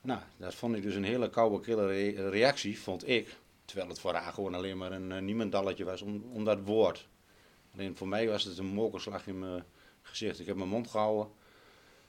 Nou, 0.00 0.20
dat 0.36 0.54
vond 0.54 0.76
ik 0.76 0.82
dus 0.82 0.94
een 0.94 1.04
hele 1.04 1.30
koude, 1.30 1.60
kille 1.60 2.28
reactie, 2.28 2.78
vond 2.78 3.08
ik. 3.08 3.36
Terwijl 3.64 3.88
het 3.88 4.00
voor 4.00 4.14
haar 4.14 4.32
gewoon 4.32 4.54
alleen 4.54 4.76
maar 4.76 4.92
een 4.92 5.10
uh, 5.10 5.18
niemendalletje 5.18 5.84
was 5.84 6.02
om, 6.02 6.24
om 6.32 6.44
dat 6.44 6.58
woord. 6.64 7.08
Alleen 7.74 7.96
voor 7.96 8.08
mij 8.08 8.28
was 8.28 8.44
het 8.44 8.58
een 8.58 8.66
mokerslag 8.66 9.26
in 9.26 9.38
mijn 9.38 9.64
gezicht. 10.02 10.40
Ik 10.40 10.46
heb 10.46 10.56
mijn 10.56 10.68
mond 10.68 10.88
gehouden 10.88 11.32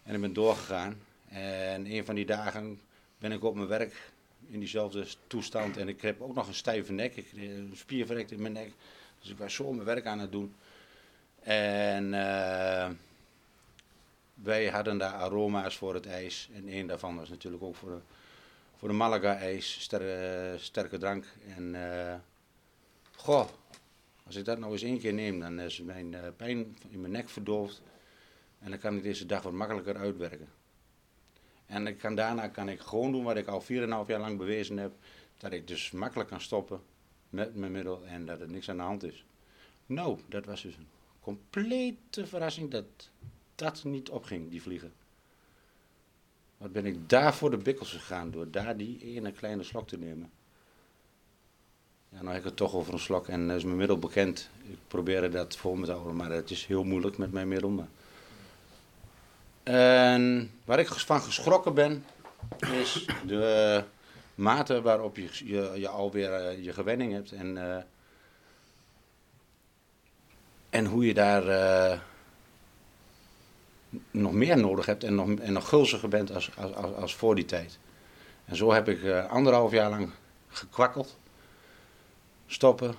en 0.04 0.16
ik 0.16 0.22
ben 0.22 0.34
doorgegaan. 0.34 1.02
En 1.28 1.86
een 1.92 2.06
van 2.06 2.16
die 2.16 2.26
dagen 2.26 2.80
ben 3.18 3.32
ik 3.32 3.44
op 3.44 3.56
mijn 3.56 3.68
werk 3.68 4.12
in 4.50 4.60
diezelfde 4.60 5.06
toestand. 5.28 5.78
En 5.78 5.88
ik 5.88 6.02
heb 6.02 6.22
ook 6.22 6.36
nog 6.36 6.48
een 6.48 6.54
stijve 6.54 6.92
nek. 6.92 7.16
Ik 7.16 7.32
een 7.36 7.72
spierverrekt 7.76 8.32
in 8.32 8.42
mijn 8.42 8.54
nek. 8.54 8.72
Dus 9.20 9.30
ik 9.30 9.38
was 9.38 9.54
zo 9.54 9.72
mijn 9.72 9.86
werk 9.86 10.06
aan 10.06 10.20
het 10.20 10.32
doen. 10.32 10.56
En 11.40 12.06
uh, 12.06 12.90
wij 14.34 14.68
hadden 14.68 14.98
daar 14.98 15.14
aroma's 15.14 15.78
voor 15.78 15.94
het 15.94 16.06
ijs. 16.06 16.50
En 16.54 16.68
een 16.68 16.88
daarvan 16.88 17.16
was 17.16 17.30
natuurlijk 17.30 17.64
ook 17.64 17.76
voor 17.76 17.90
de, 17.90 18.00
voor 18.78 18.88
de 18.88 18.94
Malaga-ijs, 18.94 19.82
ster, 19.82 20.60
sterke 20.60 20.98
drank. 20.98 21.26
En 21.56 21.74
uh, 21.74 22.16
goh, 23.16 23.48
als 24.26 24.36
ik 24.36 24.46
dat 24.46 24.60
nou 24.60 24.72
eens 24.72 24.82
één 24.82 25.00
keer 25.00 25.14
neem, 25.14 25.40
dan 25.40 25.60
is 25.60 25.82
mijn 25.82 26.16
pijn 26.36 26.78
in 26.90 27.02
mijn 27.02 27.12
nek 27.12 27.30
verdoofd. 27.30 27.82
En 28.60 28.70
dan 28.70 28.80
kan 28.80 28.96
ik 28.96 29.04
deze 29.04 29.26
dag 29.26 29.42
wat 29.42 29.54
makkelijker 29.54 29.98
uitwerken. 29.98 30.57
En 31.68 31.88
ik 31.88 31.98
kan, 31.98 32.16
daarna 32.16 32.48
kan 32.48 32.70
ik 32.70 32.80
gewoon 32.80 33.12
doen 33.12 33.24
wat 33.24 33.38
ik 33.38 33.48
al 33.48 33.62
4,5 33.62 33.68
jaar 33.68 34.20
lang 34.20 34.38
bewezen 34.38 34.78
heb. 34.78 34.94
Dat 35.38 35.52
ik 35.52 35.68
dus 35.68 35.92
makkelijk 35.92 36.30
kan 36.30 36.42
stoppen 36.42 36.82
met 37.30 37.56
mijn 37.56 37.72
middel 37.72 38.06
en 38.06 38.26
dat 38.26 38.40
er 38.40 38.50
niks 38.50 38.70
aan 38.70 38.78
de 38.78 38.84
hand 38.84 39.04
is. 39.04 39.26
Nou, 39.86 40.20
dat 40.28 40.46
was 40.46 40.62
dus 40.62 40.76
een 40.76 40.88
complete 41.20 42.28
verrassing 42.28 42.72
dat 42.72 43.10
dat 43.56 43.84
niet 43.84 44.10
opging, 44.10 44.50
die 44.50 44.62
vliegen. 44.62 44.94
Wat 46.58 46.72
ben 46.72 46.86
ik 46.86 47.10
daar 47.10 47.34
voor 47.34 47.50
de 47.50 47.58
bikkels 47.58 47.92
gegaan 47.92 48.32
door 48.32 48.52
daar 48.52 48.78
die 48.78 49.00
ene 49.04 49.32
kleine 49.32 49.64
slok 49.64 49.88
te 49.88 49.98
nemen. 49.98 50.32
Ja, 52.10 52.18
nou 52.18 52.28
heb 52.28 52.38
ik 52.38 52.44
het 52.44 52.56
toch 52.56 52.74
over 52.74 52.94
een 52.94 53.00
slok 53.00 53.28
en 53.28 53.50
is 53.50 53.64
mijn 53.64 53.78
middel 53.78 54.00
bekend. 54.00 54.50
Ik 54.64 54.78
probeer 54.88 55.32
dat 55.32 55.58
voor 55.58 55.80
me 55.80 55.86
te 55.86 55.92
houden, 55.92 56.16
maar 56.16 56.32
het 56.32 56.52
is 56.52 56.66
heel 56.66 56.84
moeilijk 56.84 57.18
met 57.18 57.32
mijn 57.32 57.48
middel. 57.48 57.88
En 59.68 60.52
waar 60.66 60.80
ik 60.80 60.88
van 60.88 61.22
geschrokken 61.22 61.74
ben, 61.74 62.06
is 62.60 63.08
de 63.26 63.84
mate 64.36 64.82
waarop 64.82 65.16
je, 65.16 65.30
je, 65.44 65.72
je 65.76 65.88
alweer 65.88 66.52
uh, 66.52 66.64
je 66.64 66.74
gewenning 66.74 67.14
hebt. 67.14 67.32
En, 67.32 67.56
uh, 67.56 67.78
en 70.70 70.86
hoe 70.86 71.06
je 71.06 71.14
daar 71.14 71.48
uh, 71.48 72.00
nog 74.12 74.34
meer 74.34 74.58
nodig 74.58 74.86
hebt 74.86 75.04
en 75.04 75.16
nog, 75.16 75.34
en 75.34 75.54
nog 75.54 75.70
gulziger 75.70 76.10
bent 76.10 76.34
als, 76.34 76.50
als, 76.58 76.74
als, 76.74 76.96
als 76.96 77.16
voor 77.16 77.36
die 77.36 77.46
tijd. 77.46 77.80
En 78.46 78.56
zo 78.56 78.72
heb 78.72 78.88
ik 78.88 79.26
anderhalf 79.30 79.72
jaar 79.72 79.90
lang 79.90 80.10
gekwakkeld. 80.50 81.18
Stoppen, 82.46 82.96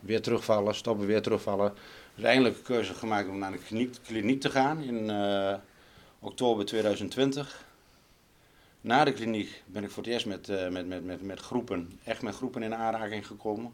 weer 0.00 0.22
terugvallen, 0.22 0.74
stoppen, 0.74 1.06
weer 1.06 1.22
terugvallen. 1.22 1.74
Uiteindelijk 2.14 2.64
keuze 2.64 2.94
gemaakt 2.94 3.28
om 3.28 3.38
naar 3.38 3.52
de 3.52 3.58
kliniek, 3.58 3.96
kliniek 4.06 4.40
te 4.40 4.50
gaan 4.50 4.82
in 4.82 5.10
oktober 6.22 6.64
2020. 6.64 7.64
Na 8.80 9.04
de 9.04 9.12
kliniek 9.12 9.62
ben 9.66 9.84
ik 9.84 9.90
voor 9.90 10.02
het 10.02 10.12
eerst 10.12 10.26
met, 10.26 10.48
uh, 10.48 10.68
met, 10.68 10.86
met, 10.86 11.04
met, 11.04 11.22
met 11.22 11.40
groepen, 11.40 12.00
echt 12.04 12.22
met 12.22 12.34
groepen 12.34 12.62
in 12.62 12.74
aanraking 12.74 13.26
gekomen. 13.26 13.72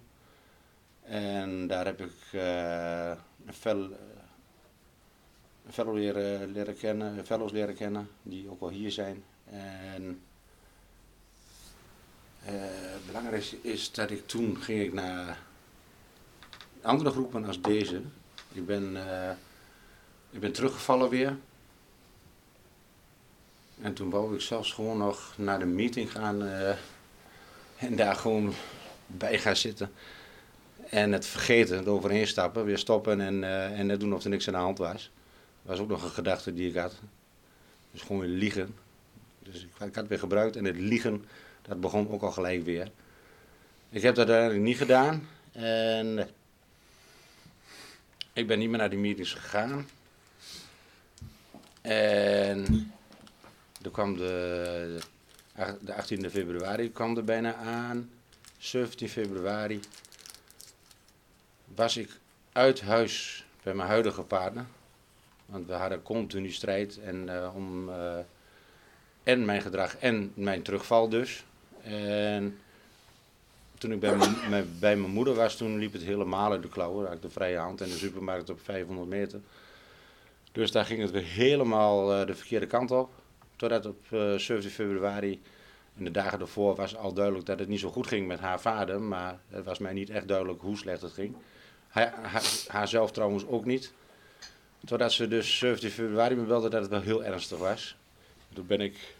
En 1.02 1.66
daar 1.66 1.84
heb 1.84 2.00
ik 2.00 2.32
uh, 2.32 3.10
een 3.10 3.16
uh, 3.46 3.96
fellow 5.70 5.94
leren, 5.94 6.76
kennen, 6.76 7.26
fellows 7.26 7.52
leren 7.52 7.74
kennen, 7.74 8.08
die 8.22 8.50
ook 8.50 8.60
wel 8.60 8.68
hier 8.68 8.92
zijn. 8.92 9.24
En 9.44 10.22
het 12.38 13.06
belangrijkste 13.06 13.56
is 13.62 13.92
dat 13.92 14.10
ik 14.10 14.26
toen 14.26 14.56
ging 14.56 14.80
ik 14.80 14.92
naar 14.92 15.38
andere 16.82 17.10
groepen 17.10 17.44
als 17.44 17.60
deze. 17.60 18.02
Ik 18.52 18.66
ben, 18.66 18.96
ik 20.30 20.40
ben 20.40 20.52
teruggevallen 20.52 21.08
weer. 21.08 21.36
En 23.80 23.94
toen 23.94 24.10
wou 24.10 24.34
ik 24.34 24.40
zelfs 24.40 24.72
gewoon 24.72 24.98
nog 24.98 25.32
naar 25.36 25.58
de 25.58 25.66
meeting 25.66 26.12
gaan 26.12 26.42
uh, 26.42 26.70
en 27.76 27.96
daar 27.96 28.14
gewoon 28.14 28.54
bij 29.06 29.38
gaan 29.38 29.56
zitten. 29.56 29.92
En 30.88 31.12
het 31.12 31.26
vergeten, 31.26 31.76
het 31.76 31.86
overheen 31.86 32.26
stappen, 32.26 32.64
weer 32.64 32.78
stoppen 32.78 33.20
en, 33.20 33.42
uh, 33.42 33.78
en 33.78 33.86
net 33.86 34.00
doen 34.00 34.14
of 34.14 34.24
er 34.24 34.30
niks 34.30 34.46
aan 34.46 34.54
de 34.54 34.60
hand 34.60 34.78
was. 34.78 35.10
Dat 35.62 35.76
was 35.76 35.78
ook 35.78 35.88
nog 35.88 36.02
een 36.02 36.10
gedachte 36.10 36.54
die 36.54 36.68
ik 36.68 36.76
had. 36.76 36.94
Dus 37.90 38.02
gewoon 38.02 38.20
weer 38.20 38.30
liegen. 38.30 38.74
Dus 39.42 39.62
ik, 39.62 39.68
ik 39.68 39.78
had 39.78 39.94
het 39.94 40.08
weer 40.08 40.18
gebruikt 40.18 40.56
en 40.56 40.64
het 40.64 40.76
liegen, 40.76 41.24
dat 41.62 41.80
begon 41.80 42.10
ook 42.10 42.22
al 42.22 42.32
gelijk 42.32 42.64
weer. 42.64 42.90
Ik 43.90 44.02
heb 44.02 44.14
dat 44.14 44.28
uiteindelijk 44.28 44.66
niet 44.66 44.76
gedaan. 44.76 45.28
En 45.52 46.28
ik 48.32 48.46
ben 48.46 48.58
niet 48.58 48.68
meer 48.68 48.78
naar 48.78 48.90
die 48.90 48.98
meetings 48.98 49.32
gegaan. 49.32 49.88
En 51.80 52.92
toen 53.88 53.96
kwam 53.96 54.16
de, 54.16 54.98
de 55.80 55.92
18e 55.92 56.30
februari 56.30 56.92
kwam 56.92 57.16
er 57.16 57.24
bijna 57.24 57.54
aan. 57.54 58.10
17 58.58 59.08
februari 59.08 59.80
was 61.74 61.96
ik 61.96 62.10
uit 62.52 62.80
huis 62.80 63.44
bij 63.62 63.74
mijn 63.74 63.88
huidige 63.88 64.22
partner. 64.22 64.64
Want 65.46 65.66
we 65.66 65.72
hadden 65.72 66.02
continu 66.02 66.50
strijd 66.50 66.98
en, 66.98 67.26
uh, 67.28 67.54
om 67.54 67.88
uh, 67.88 68.18
en 69.22 69.44
mijn 69.44 69.62
gedrag 69.62 69.96
en 69.96 70.32
mijn 70.34 70.62
terugval 70.62 71.08
dus. 71.08 71.44
En 71.82 72.58
toen 73.78 73.92
ik 73.92 74.00
bij, 74.00 74.16
mijn, 74.48 74.78
bij 74.78 74.96
mijn 74.96 75.12
moeder 75.12 75.34
was, 75.34 75.56
toen 75.56 75.78
liep 75.78 75.92
het 75.92 76.02
helemaal 76.02 76.50
uit 76.50 76.62
de 76.62 76.68
klauwen. 76.68 77.06
Had 77.06 77.14
ik 77.14 77.22
de 77.22 77.30
vrije 77.30 77.58
hand 77.58 77.80
en 77.80 77.88
de 77.88 77.96
supermarkt 77.96 78.50
op 78.50 78.60
500 78.60 79.08
meter. 79.08 79.40
Dus 80.52 80.70
daar 80.70 80.84
ging 80.84 81.00
het 81.00 81.10
weer 81.10 81.24
helemaal 81.24 82.20
uh, 82.20 82.26
de 82.26 82.34
verkeerde 82.34 82.66
kant 82.66 82.90
op. 82.90 83.10
Totdat 83.58 83.86
op 83.86 84.06
uh, 84.10 84.34
eh, 84.34 84.40
17 84.40 84.70
februari 84.70 85.40
en 85.96 86.04
de 86.04 86.10
dagen 86.10 86.40
ervoor 86.40 86.74
was 86.74 86.96
al 86.96 87.12
duidelijk 87.12 87.46
dat 87.46 87.58
het 87.58 87.68
niet 87.68 87.80
zo 87.80 87.90
goed 87.90 88.06
ging 88.06 88.26
met 88.26 88.40
haar 88.40 88.60
vader. 88.60 89.00
Maar 89.00 89.38
het 89.48 89.64
was 89.64 89.78
mij 89.78 89.92
niet 89.92 90.10
echt 90.10 90.28
duidelijk 90.28 90.60
hoe 90.60 90.76
slecht 90.76 91.02
het 91.02 91.12
ging. 91.12 91.36
Haar, 91.88 92.14
haar, 92.68 92.88
zelf 92.88 93.12
trouwens 93.12 93.46
ook 93.46 93.64
niet. 93.64 93.92
Totdat 94.84 95.12
ze 95.12 95.28
dus 95.28 95.58
17 95.58 95.90
februari 95.90 96.34
me 96.34 96.42
belde 96.42 96.68
dat 96.68 96.80
het 96.80 96.90
wel 96.90 97.00
heel 97.00 97.24
ernstig 97.24 97.58
was. 97.58 97.96
Toen 98.54 98.66
ben 98.66 98.80
ik 98.80 99.14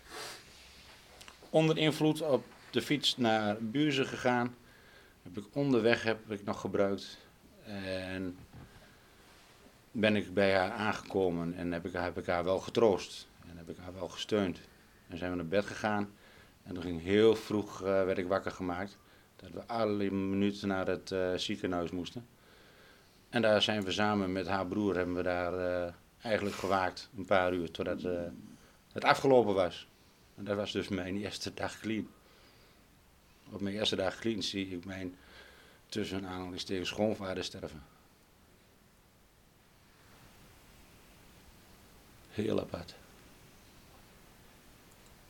onder 1.50 1.78
invloed 1.78 2.23
op 2.23 2.45
de 2.71 2.83
fiets 2.83 3.16
naar 3.16 3.57
Buurzen 3.61 4.07
gegaan. 4.07 4.57
Heb 5.23 5.37
ik 5.37 5.45
onderweg 5.52 6.02
heb 6.02 6.30
ik 6.30 6.45
nog 6.45 6.61
gebruikt. 6.61 7.18
En 7.64 8.38
ben 9.90 10.16
ik 10.16 10.35
bij 10.35 10.54
haar 10.54 10.71
aangekomen 10.71 11.54
en 11.54 11.73
heb 11.73 11.87
ik, 11.87 11.92
heb 11.92 12.18
ik 12.18 12.26
haar 12.26 12.45
wel 12.45 12.59
getroost 12.59 13.27
heb 13.57 13.69
ik 13.69 13.76
haar 13.76 13.95
wel 13.95 14.09
gesteund. 14.09 14.61
En 15.09 15.19
zijn 15.19 15.31
we 15.31 15.37
naar 15.37 15.47
bed 15.47 15.67
gegaan. 15.67 16.11
En 16.62 16.75
toen 16.75 16.83
ging 16.83 17.02
heel 17.02 17.37
vroeg, 17.37 17.81
uh, 17.81 17.87
werd 17.87 18.19
ik 18.19 18.26
wakker 18.26 18.50
gemaakt. 18.50 18.97
Dat 19.37 19.50
we 19.50 19.67
alle 19.67 20.11
minuten 20.11 20.69
naar 20.69 20.87
het 20.87 21.11
uh, 21.11 21.35
ziekenhuis 21.35 21.90
moesten. 21.90 22.26
En 23.28 23.43
daar 23.43 23.62
zijn 23.62 23.83
we 23.83 23.90
samen 23.93 24.33
met 24.33 24.47
haar 24.47 24.67
broer, 24.67 24.97
hebben 24.97 25.14
we 25.14 25.23
daar 25.23 25.55
uh, 25.55 25.93
eigenlijk 26.23 26.57
gewaakt. 26.57 27.11
Een 27.17 27.25
paar 27.25 27.52
uur, 27.52 27.71
totdat 27.71 28.02
het 28.93 29.05
afgelopen 29.05 29.55
was. 29.55 29.88
En 30.37 30.45
dat 30.45 30.57
was 30.57 30.73
dus 30.73 30.88
mijn 30.88 31.17
eerste 31.17 31.55
dag 31.55 31.81
clean. 31.81 32.09
Op 33.50 33.61
mijn 33.61 33.75
eerste 33.75 33.97
dag 33.97 34.19
clean 34.19 34.43
zie 34.43 34.69
ik 34.69 34.85
mijn 34.85 35.17
tussen 35.88 36.26
aanhalingstekens 36.26 36.88
schoonvader 36.88 37.45
sterven. 37.45 37.83
Heel 42.28 42.61
apart. 42.61 42.95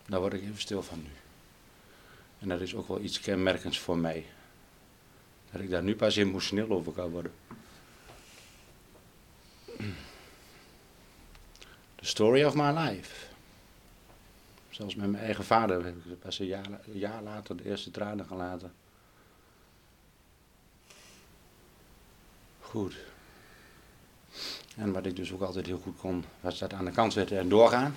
Daar 0.09 0.21
word 0.21 0.33
ik 0.33 0.43
even 0.43 0.61
stil 0.61 0.83
van 0.83 1.03
nu. 1.03 1.11
En 2.39 2.49
dat 2.49 2.61
is 2.61 2.75
ook 2.75 2.89
wel 2.89 3.01
iets 3.01 3.21
kenmerkends 3.21 3.79
voor 3.79 3.99
mij. 3.99 4.27
Dat 5.51 5.61
ik 5.61 5.71
daar 5.71 5.83
nu 5.83 5.97
pas 5.97 6.17
emotioneel 6.17 6.71
over 6.71 6.93
kan 6.93 7.11
worden. 7.11 7.33
The 11.95 12.07
story 12.07 12.45
of 12.45 12.55
my 12.55 12.71
life. 12.71 13.27
Zelfs 14.71 14.95
met 14.95 15.11
mijn 15.11 15.25
eigen 15.25 15.45
vader 15.45 15.85
heb 15.85 15.95
ik 15.97 16.21
pas 16.21 16.39
een 16.39 16.47
jaar, 16.47 16.67
een 16.67 16.99
jaar 16.99 17.23
later 17.23 17.57
de 17.57 17.65
eerste 17.65 17.91
tranen 17.91 18.27
gelaten. 18.27 18.73
Goed. 22.61 22.97
En 24.77 24.93
wat 24.93 25.07
ik 25.07 25.17
dus 25.17 25.33
ook 25.33 25.41
altijd 25.41 25.67
heel 25.67 25.79
goed 25.79 25.97
kon, 25.97 26.25
was 26.41 26.59
dat 26.59 26.73
aan 26.73 26.85
de 26.85 26.91
kant 26.91 27.13
zetten 27.13 27.39
en 27.39 27.49
doorgaan. 27.49 27.95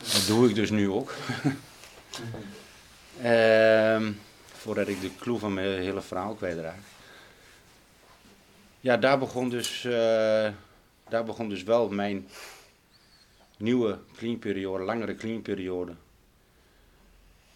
Dat 0.00 0.24
doe 0.26 0.48
ik 0.48 0.54
dus 0.54 0.70
nu 0.70 0.90
ook. 0.90 1.14
uh, 3.22 4.08
voordat 4.60 4.88
ik 4.88 5.00
de 5.00 5.10
clue 5.18 5.38
van 5.38 5.54
mijn 5.54 5.80
hele 5.80 6.00
verhaal 6.00 6.34
kwijtraak. 6.34 6.78
Ja, 8.80 8.96
daar 8.96 9.18
begon 9.18 9.48
dus, 9.48 9.84
uh, 9.84 9.92
daar 11.08 11.24
begon 11.24 11.48
dus 11.48 11.62
wel 11.62 11.88
mijn 11.88 12.28
nieuwe 13.56 13.98
cleanperiode, 14.16 14.84
langere 14.84 15.14
cleanperiode. 15.14 15.92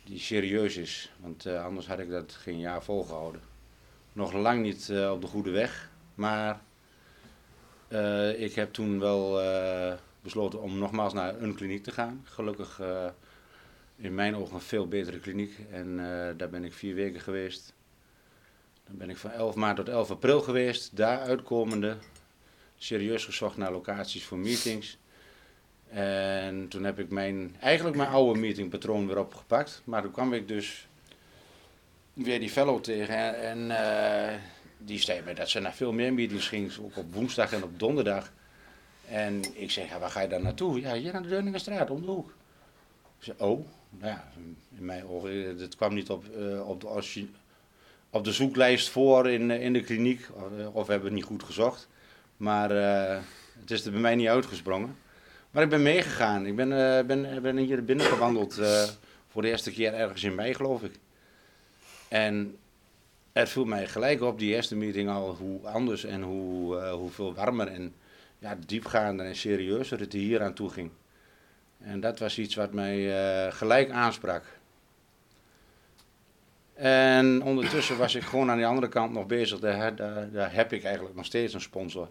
Die 0.04 0.18
serieus 0.18 0.76
is, 0.76 1.12
want 1.20 1.46
uh, 1.46 1.64
anders 1.64 1.86
had 1.86 1.98
ik 1.98 2.10
dat 2.10 2.32
geen 2.32 2.58
jaar 2.58 2.82
volgehouden. 2.82 3.40
Nog 4.12 4.32
lang 4.32 4.62
niet 4.62 4.88
uh, 4.90 5.10
op 5.10 5.20
de 5.20 5.26
goede 5.26 5.50
weg, 5.50 5.90
maar 6.14 6.60
ik 8.36 8.54
heb 8.54 8.72
toen 8.72 8.98
wel 8.98 9.40
besloten 10.24 10.62
om 10.62 10.78
nogmaals 10.78 11.12
naar 11.12 11.40
een 11.42 11.54
kliniek 11.54 11.82
te 11.82 11.90
gaan. 11.90 12.24
Gelukkig 12.24 12.80
uh, 12.80 13.06
in 13.96 14.14
mijn 14.14 14.36
ogen 14.36 14.54
een 14.54 14.60
veel 14.60 14.88
betere 14.88 15.18
kliniek. 15.18 15.58
En 15.70 15.88
uh, 15.88 16.28
daar 16.36 16.50
ben 16.50 16.64
ik 16.64 16.72
vier 16.72 16.94
weken 16.94 17.20
geweest. 17.20 17.74
Dan 18.86 18.96
ben 18.96 19.10
ik 19.10 19.16
van 19.16 19.30
11 19.30 19.54
maart 19.54 19.76
tot 19.76 19.88
11 19.88 20.10
april 20.10 20.40
geweest. 20.40 20.96
Daar 20.96 21.18
uitkomende 21.18 21.96
serieus 22.76 23.24
gezocht 23.24 23.56
naar 23.56 23.72
locaties 23.72 24.24
voor 24.24 24.38
meetings. 24.38 24.98
En 25.88 26.68
toen 26.68 26.84
heb 26.84 26.98
ik 26.98 27.10
mijn, 27.10 27.56
eigenlijk 27.60 27.96
mijn 27.96 28.08
oude 28.08 28.40
meetingpatroon 28.40 29.06
weer 29.06 29.18
opgepakt. 29.18 29.82
Maar 29.84 30.02
toen 30.02 30.10
kwam 30.10 30.32
ik 30.32 30.48
dus 30.48 30.86
weer 32.12 32.40
die 32.40 32.50
fellow 32.50 32.80
tegen. 32.80 33.40
En 33.40 33.58
uh, 33.58 34.40
die 34.78 34.98
zei 34.98 35.22
mij 35.22 35.34
dat 35.34 35.48
ze 35.48 35.60
naar 35.60 35.74
veel 35.74 35.92
meer 35.92 36.12
meetings 36.12 36.48
ging. 36.48 36.72
Ook 36.82 36.96
op 36.96 37.14
woensdag 37.14 37.52
en 37.52 37.62
op 37.62 37.78
donderdag. 37.78 38.32
En 39.08 39.42
ik 39.54 39.70
zeg, 39.70 39.88
ja, 39.88 39.98
waar 39.98 40.10
ga 40.10 40.20
je 40.20 40.28
dan 40.28 40.42
naartoe? 40.42 40.80
Ja, 40.80 40.94
hier 40.94 41.12
naar 41.12 41.22
de 41.22 41.28
Deuningenstraat, 41.28 41.90
om 41.90 42.00
de 42.00 42.06
hoek. 42.06 42.28
Ik 43.18 43.24
zeg, 43.24 43.38
oh, 43.38 43.66
nou 43.90 44.12
ja, 44.12 44.24
in 44.76 44.84
mijn 44.84 45.06
ogen, 45.06 45.48
het 45.48 45.60
eh, 45.60 45.68
kwam 45.76 45.94
niet 45.94 46.10
op, 46.10 46.24
uh, 46.36 46.68
op, 46.68 46.80
de, 46.80 47.26
op 48.10 48.24
de 48.24 48.32
zoeklijst 48.32 48.88
voor 48.88 49.30
in, 49.30 49.50
eh, 49.50 49.62
in 49.62 49.72
de 49.72 49.80
kliniek. 49.80 50.28
Of, 50.32 50.42
of 50.72 50.86
we 50.86 50.92
hebben 50.92 51.10
het 51.10 51.18
niet 51.18 51.24
goed 51.24 51.42
gezocht. 51.42 51.88
Maar 52.36 52.70
het 53.60 53.70
is 53.70 53.84
er 53.84 53.92
bij 53.92 54.00
mij 54.00 54.14
niet 54.14 54.28
uitgesprongen. 54.28 54.96
Maar 55.50 55.62
ik 55.62 55.68
ben 55.68 55.82
meegegaan. 55.82 56.46
Ik 56.46 56.56
ben, 56.56 56.70
uh, 56.70 57.06
ben, 57.06 57.42
ben 57.42 57.56
hier 57.56 57.84
binnen 57.84 58.06
gewandeld 58.06 58.60
voor 59.28 59.42
de 59.42 59.48
eerste 59.48 59.72
keer 59.72 59.94
ergens 59.94 60.22
in 60.22 60.34
mei, 60.34 60.54
geloof 60.54 60.82
ik. 60.82 60.92
En 62.08 62.56
het 63.32 63.48
viel 63.48 63.64
mij 63.64 63.86
gelijk 63.86 64.22
op, 64.22 64.38
die 64.38 64.54
eerste 64.54 64.76
meeting 64.76 65.10
al, 65.10 65.34
hoe 65.34 65.68
anders 65.68 66.04
en 66.04 66.22
hoe, 66.22 66.76
hoeveel 66.84 67.34
warmer 67.34 67.68
en 67.68 67.94
ja, 68.44 68.58
diepgaander 68.66 69.26
en 69.26 69.36
serieuzer 69.36 70.00
het 70.00 70.12
hier 70.12 70.42
aan 70.42 70.54
toe 70.54 70.70
ging. 70.70 70.90
En 71.78 72.00
dat 72.00 72.18
was 72.18 72.38
iets 72.38 72.54
wat 72.54 72.72
mij 72.72 72.98
uh, 72.98 73.52
gelijk 73.52 73.90
aansprak. 73.90 74.44
En 76.74 77.42
ondertussen 77.42 77.98
was 77.98 78.14
ik 78.14 78.22
gewoon 78.22 78.50
aan 78.50 78.58
de 78.58 78.64
andere 78.64 78.88
kant 78.88 79.12
nog 79.12 79.26
bezig. 79.26 79.58
Daar, 79.58 79.96
daar, 79.96 80.30
daar 80.30 80.54
heb 80.54 80.72
ik 80.72 80.84
eigenlijk 80.84 81.14
nog 81.14 81.24
steeds 81.24 81.54
een 81.54 81.60
sponsor. 81.60 82.08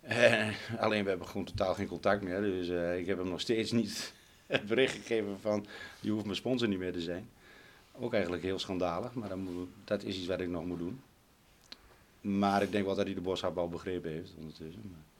En, 0.00 0.54
alleen 0.78 1.02
we 1.02 1.08
hebben 1.08 1.26
gewoon 1.26 1.46
totaal 1.46 1.74
geen 1.74 1.86
contact 1.86 2.22
meer. 2.22 2.40
Dus 2.40 2.68
uh, 2.68 2.98
ik 2.98 3.06
heb 3.06 3.18
hem 3.18 3.28
nog 3.28 3.40
steeds 3.40 3.72
niet 3.72 4.12
het 4.46 4.66
bericht 4.66 4.94
gegeven 4.94 5.40
van 5.40 5.66
je 6.00 6.10
hoeft 6.10 6.24
mijn 6.24 6.36
sponsor 6.36 6.68
niet 6.68 6.78
meer 6.78 6.92
te 6.92 7.00
zijn. 7.00 7.28
Ook 7.92 8.12
eigenlijk 8.12 8.42
heel 8.42 8.58
schandalig, 8.58 9.14
maar 9.14 9.38
moet, 9.38 9.68
dat 9.84 10.02
is 10.02 10.16
iets 10.16 10.26
wat 10.26 10.40
ik 10.40 10.48
nog 10.48 10.64
moet 10.64 10.78
doen. 10.78 11.00
Maar 12.20 12.62
ik 12.62 12.72
denk 12.72 12.84
wel 12.84 12.94
dat 12.94 13.04
hij 13.04 13.14
de 13.14 13.20
boodschap 13.20 13.58
al 13.58 13.68
begrepen 13.68 14.10
heeft 14.10 14.32
ondertussen. 14.38 14.82
Maar. 14.84 15.14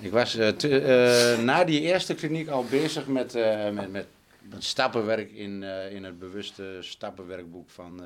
Ik 0.00 0.10
was 0.10 0.30
te, 0.30 1.36
uh, 1.38 1.44
na 1.44 1.64
die 1.64 1.80
eerste 1.80 2.14
kliniek 2.14 2.48
al 2.48 2.64
bezig 2.64 3.06
met, 3.06 3.36
uh, 3.36 3.70
met, 3.70 3.92
met, 3.92 4.06
met, 4.40 4.64
stappenwerk 4.64 5.32
in, 5.32 5.62
in 5.90 6.04
het 6.04 6.18
bewuste 6.18 6.78
stappenwerkboek 6.80 7.70
van, 7.70 8.02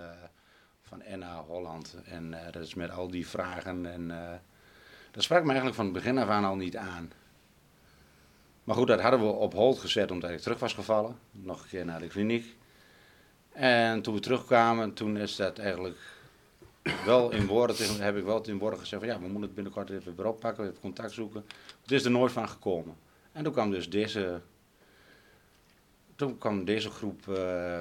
van 0.83 1.03
NA 1.19 1.45
Holland. 1.47 1.97
En 2.05 2.37
dat 2.51 2.63
is 2.63 2.75
met 2.75 2.91
al 2.91 3.09
die 3.09 3.27
vragen. 3.27 3.87
En 3.87 4.13
dat 5.11 5.23
sprak 5.23 5.41
me 5.41 5.47
eigenlijk 5.47 5.77
van 5.77 5.85
het 5.85 5.95
begin 5.95 6.19
af 6.19 6.29
aan 6.29 6.45
al 6.45 6.57
niet 6.57 6.77
aan. 6.77 7.13
Maar 8.65 8.77
goed, 8.77 8.87
dat 8.87 9.01
hadden 9.01 9.21
we 9.21 9.27
op 9.27 9.53
hold 9.53 9.79
gezet 9.79 10.11
omdat 10.11 10.31
ik 10.31 10.39
terug 10.39 10.59
was 10.59 10.75
gevallen. 10.75 11.19
Nog 11.31 11.63
een 11.63 11.69
keer 11.69 11.85
naar 11.85 12.01
de 12.01 12.07
kliniek. 12.07 12.57
En 13.53 14.03
toen 14.03 14.15
we 14.15 14.21
terugkwamen, 14.21 14.93
toen 14.93 15.17
is 15.17 15.37
dat 15.37 15.59
eigenlijk 15.59 15.99
wel 17.05 17.33
in 17.33 17.47
woorden, 17.47 18.01
heb 18.01 18.17
ik 18.17 18.25
wel 18.25 18.47
in 18.47 18.59
woorden 18.59 18.79
gezegd 18.79 19.03
van 19.03 19.11
ja, 19.11 19.19
we 19.19 19.25
moeten 19.25 19.43
het 19.43 19.55
binnenkort 19.55 19.91
even 19.91 20.17
weer 20.17 20.27
oppakken, 20.27 20.65
even 20.65 20.81
contact 20.81 21.13
zoeken. 21.13 21.45
Het 21.83 21.91
is 21.91 22.05
er 22.05 22.11
nooit 22.11 22.33
van 22.33 22.49
gekomen. 22.49 22.97
En 23.33 23.45
toen 23.45 23.53
kwam 23.53 23.71
dus 23.71 23.91
deze, 23.91 24.41
toen 26.17 26.39
kwam 26.39 26.65
deze 26.65 26.91
groep 26.91 27.27
uh, 27.29 27.35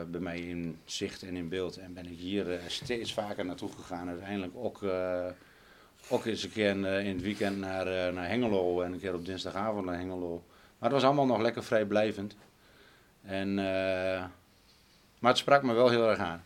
bij 0.07 0.19
mij 0.19 0.39
in 0.39 0.79
zicht 0.85 1.23
en 1.23 1.35
in 1.35 1.49
beeld. 1.49 1.77
En 1.77 1.93
ben 1.93 2.05
ik 2.05 2.17
hier 2.17 2.51
uh, 2.51 2.59
steeds 2.67 3.13
vaker 3.13 3.45
naartoe 3.45 3.71
gegaan. 3.71 4.09
Uiteindelijk 4.09 4.53
ook, 4.55 4.81
uh, 4.81 5.25
ook 6.09 6.25
eens 6.25 6.43
een 6.43 6.51
keer 6.51 6.69
in, 6.69 6.85
in 6.85 7.13
het 7.13 7.21
weekend 7.21 7.57
naar, 7.57 8.13
naar 8.13 8.27
Hengelo 8.27 8.81
en 8.81 8.93
een 8.93 8.99
keer 8.99 9.13
op 9.13 9.25
dinsdagavond 9.25 9.85
naar 9.85 9.97
Hengelo. 9.97 10.43
Maar 10.77 10.89
het 10.89 11.01
was 11.01 11.03
allemaal 11.03 11.25
nog 11.25 11.41
lekker 11.41 11.63
vrijblijvend. 11.63 12.35
En, 13.21 13.53
maar 15.19 15.31
het 15.31 15.37
sprak 15.37 15.63
me 15.63 15.73
wel 15.73 15.89
heel 15.89 16.09
erg 16.09 16.19
aan. 16.19 16.43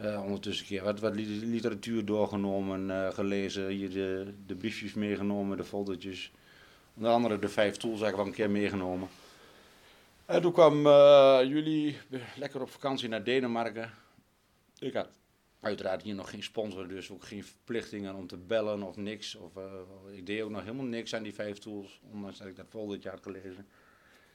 Uh, 0.00 0.22
ondertussen 0.24 0.66
keer 0.66 0.82
wat, 0.82 1.00
wat 1.00 1.14
literatuur 1.14 2.04
doorgenomen, 2.04 2.88
uh, 2.88 3.08
gelezen, 3.10 3.68
hier 3.68 3.90
de, 3.90 4.34
de 4.46 4.54
briefjes 4.54 4.94
meegenomen, 4.94 5.56
de 5.56 5.64
foldertjes. 5.64 6.32
Onder 6.94 7.10
andere 7.10 7.38
de 7.38 7.48
vijf 7.48 7.76
tools 7.76 8.00
heb 8.00 8.16
wel 8.16 8.26
een 8.26 8.32
keer 8.32 8.50
meegenomen. 8.50 9.08
En 10.26 10.42
toen 10.42 10.52
kwam 10.52 10.86
uh, 10.86 11.40
jullie 11.44 11.96
lekker 12.36 12.60
op 12.60 12.70
vakantie 12.70 13.08
naar 13.08 13.24
Denemarken. 13.24 13.90
Ik 14.78 14.94
had 14.94 15.08
uiteraard 15.60 16.02
hier 16.02 16.14
nog 16.14 16.30
geen 16.30 16.42
sponsor, 16.42 16.88
dus 16.88 17.10
ook 17.10 17.24
geen 17.24 17.44
verplichtingen 17.44 18.14
om 18.14 18.26
te 18.26 18.36
bellen 18.36 18.82
of 18.82 18.96
niks. 18.96 19.34
Of, 19.34 19.52
ik 20.12 20.26
deed 20.26 20.42
ook 20.42 20.50
nog 20.50 20.62
helemaal 20.62 20.84
niks 20.84 21.14
aan 21.14 21.22
die 21.22 21.34
vijf 21.34 21.58
tools, 21.58 22.00
ondanks 22.12 22.38
dat 22.38 22.46
ik 22.46 22.56
dat 22.56 22.66
foldertje 22.68 23.08
had 23.08 23.22
gelezen. 23.22 23.66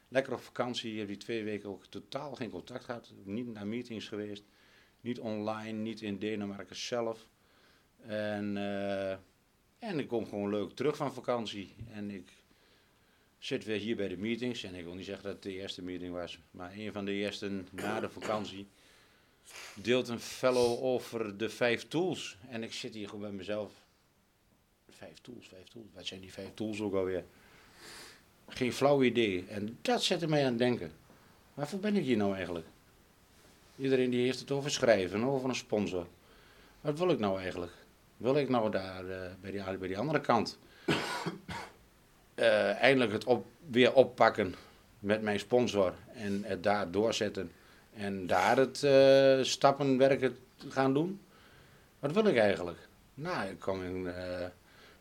Lekker 0.07 0.33
op 0.33 0.41
vakantie, 0.41 0.99
heb 0.99 1.07
die 1.07 1.17
twee 1.17 1.43
weken 1.43 1.69
ook 1.69 1.85
totaal 1.85 2.35
geen 2.35 2.49
contact 2.49 2.83
gehad, 2.83 3.13
niet 3.23 3.53
naar 3.53 3.67
meetings 3.67 4.07
geweest. 4.07 4.43
Niet 5.01 5.19
online, 5.19 5.79
niet 5.79 6.01
in 6.01 6.19
Denemarken 6.19 6.75
zelf. 6.75 7.27
En, 8.01 8.55
uh, 8.55 9.11
en 9.79 9.99
ik 9.99 10.07
kom 10.07 10.27
gewoon 10.27 10.49
leuk 10.49 10.71
terug 10.71 10.95
van 10.95 11.13
vakantie. 11.13 11.75
En 11.91 12.11
ik 12.11 12.31
zit 13.37 13.63
weer 13.63 13.79
hier 13.79 13.95
bij 13.95 14.07
de 14.07 14.17
meetings. 14.17 14.63
En 14.63 14.75
ik 14.75 14.83
wil 14.83 14.93
niet 14.93 15.05
zeggen 15.05 15.23
dat 15.23 15.33
het 15.33 15.43
de 15.43 15.51
eerste 15.51 15.81
meeting 15.81 16.13
was, 16.13 16.39
maar 16.51 16.73
een 16.73 16.93
van 16.93 17.05
de 17.05 17.11
eerste 17.11 17.63
na 17.71 17.99
de 17.99 18.09
vakantie. 18.09 18.67
Deelt 19.75 20.07
een 20.07 20.19
fellow 20.19 20.83
over 20.83 21.37
de 21.37 21.49
vijf 21.49 21.87
tools. 21.87 22.37
En 22.49 22.63
ik 22.63 22.73
zit 22.73 22.93
hier 22.93 23.05
gewoon 23.05 23.21
bij 23.21 23.31
mezelf. 23.31 23.71
Vijf 24.89 25.19
tools, 25.21 25.47
vijf 25.47 25.67
tools. 25.67 25.87
Wat 25.93 26.05
zijn 26.05 26.21
die 26.21 26.33
vijf 26.33 26.53
tools 26.53 26.81
ook 26.81 26.93
alweer? 26.93 27.25
Geen 28.47 28.73
flauw 28.73 29.03
idee. 29.03 29.45
En 29.47 29.77
dat 29.81 30.03
zette 30.03 30.27
mij 30.27 30.43
aan 30.43 30.49
het 30.49 30.57
denken. 30.57 30.91
Waarvoor 31.53 31.79
ben 31.79 31.95
ik 31.95 32.03
hier 32.03 32.17
nou 32.17 32.35
eigenlijk? 32.35 32.67
Iedereen 33.77 34.09
die 34.09 34.25
heeft 34.25 34.39
het 34.39 34.51
over 34.51 34.71
schrijven, 34.71 35.23
over 35.23 35.49
een 35.49 35.55
sponsor. 35.55 36.07
Wat 36.81 36.99
wil 36.99 37.09
ik 37.09 37.19
nou 37.19 37.39
eigenlijk? 37.39 37.71
Wil 38.17 38.37
ik 38.37 38.49
nou 38.49 38.71
daar 38.71 39.05
uh, 39.05 39.17
bij, 39.41 39.51
die, 39.51 39.77
bij 39.77 39.97
andere 39.97 40.21
kant 40.21 40.57
uh, 40.85 40.95
eindelijk 42.81 43.11
het 43.11 43.23
op, 43.23 43.45
weer 43.69 43.93
oppakken 43.93 44.55
met 44.99 45.21
mijn 45.21 45.39
sponsor 45.39 45.93
en 46.13 46.43
het 46.43 46.63
daar 46.63 46.91
doorzetten 46.91 47.51
en 47.93 48.27
daar 48.27 48.57
het 48.57 48.81
uh, 48.83 49.43
stappenwerken 49.43 50.37
gaan 50.69 50.93
doen? 50.93 51.21
Wat 51.99 52.11
wil 52.11 52.25
ik 52.25 52.37
eigenlijk? 52.37 52.77
Nou, 53.13 53.49
ik 53.49 53.59
kwam 53.59 53.83
in 53.83 54.07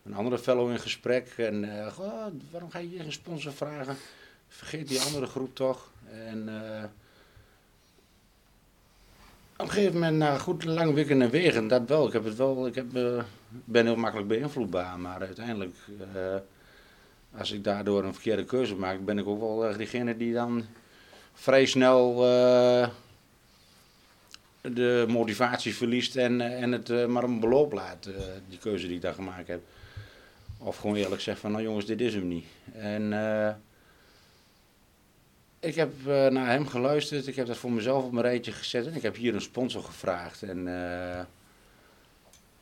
een 0.04 0.14
andere 0.14 0.38
fellow 0.38 0.70
in 0.70 0.78
gesprek 0.78 1.34
en 1.36 1.64
oh, 1.64 2.26
waarom 2.50 2.70
ga 2.70 2.78
je 2.78 2.98
een 2.98 3.12
sponsor 3.12 3.52
vragen? 3.52 3.96
Vergeet 4.48 4.88
die 4.88 5.00
andere 5.00 5.26
groep 5.26 5.54
toch? 5.54 5.90
En 6.08 6.48
op 9.56 9.66
een 9.66 9.70
gegeven 9.70 9.94
moment, 9.94 10.16
na 10.16 10.38
goed 10.38 10.64
lang 10.64 10.94
wikken 10.94 11.22
en 11.22 11.30
wegen, 11.30 11.68
dat 11.68 11.88
wel. 11.88 12.06
Ik, 12.06 12.12
heb 12.12 12.24
het 12.24 12.36
wel, 12.36 12.66
ik 12.66 12.74
heb, 12.74 12.96
uh, 12.96 13.22
ben 13.48 13.86
heel 13.86 13.96
makkelijk 13.96 14.28
beïnvloedbaar, 14.28 14.98
maar 14.98 15.20
uiteindelijk, 15.20 15.74
uh, 16.14 16.34
als 17.38 17.52
ik 17.52 17.64
daardoor 17.64 18.04
een 18.04 18.12
verkeerde 18.12 18.44
keuze 18.44 18.74
maak, 18.74 19.04
ben 19.04 19.18
ik 19.18 19.26
ook 19.26 19.40
wel 19.40 19.70
uh, 19.70 19.76
degene 19.76 20.16
die 20.16 20.32
dan 20.32 20.64
vrij 21.32 21.66
snel 21.66 22.16
de 24.60 25.04
motivatie 25.08 25.74
verliest 25.74 26.16
en, 26.16 26.40
en 26.40 26.72
het 26.72 27.08
maar 27.08 27.24
een 27.24 27.40
beloop 27.40 27.72
laat, 27.72 28.08
die 28.48 28.58
keuze 28.58 28.86
die 28.86 28.96
ik 28.96 29.02
daar 29.02 29.14
gemaakt 29.14 29.48
heb. 29.48 29.60
Of 30.58 30.76
gewoon 30.76 30.96
eerlijk 30.96 31.20
zeggen 31.20 31.42
van, 31.42 31.52
nou 31.52 31.64
jongens, 31.64 31.86
dit 31.86 32.00
is 32.00 32.14
hem 32.14 32.28
niet. 32.28 32.46
En 32.72 33.12
ik 35.60 35.74
heb 35.74 35.92
uh, 36.00 36.26
naar 36.26 36.46
hem 36.46 36.66
geluisterd. 36.66 37.26
Ik 37.26 37.36
heb 37.36 37.46
dat 37.46 37.56
voor 37.56 37.72
mezelf 37.72 38.04
op 38.04 38.12
mijn 38.12 38.26
rijtje 38.26 38.52
gezet. 38.52 38.86
En 38.86 38.94
ik 38.94 39.02
heb 39.02 39.16
hier 39.16 39.34
een 39.34 39.40
sponsor 39.40 39.82
gevraagd. 39.82 40.42
En 40.42 40.58
uh, 40.58 41.20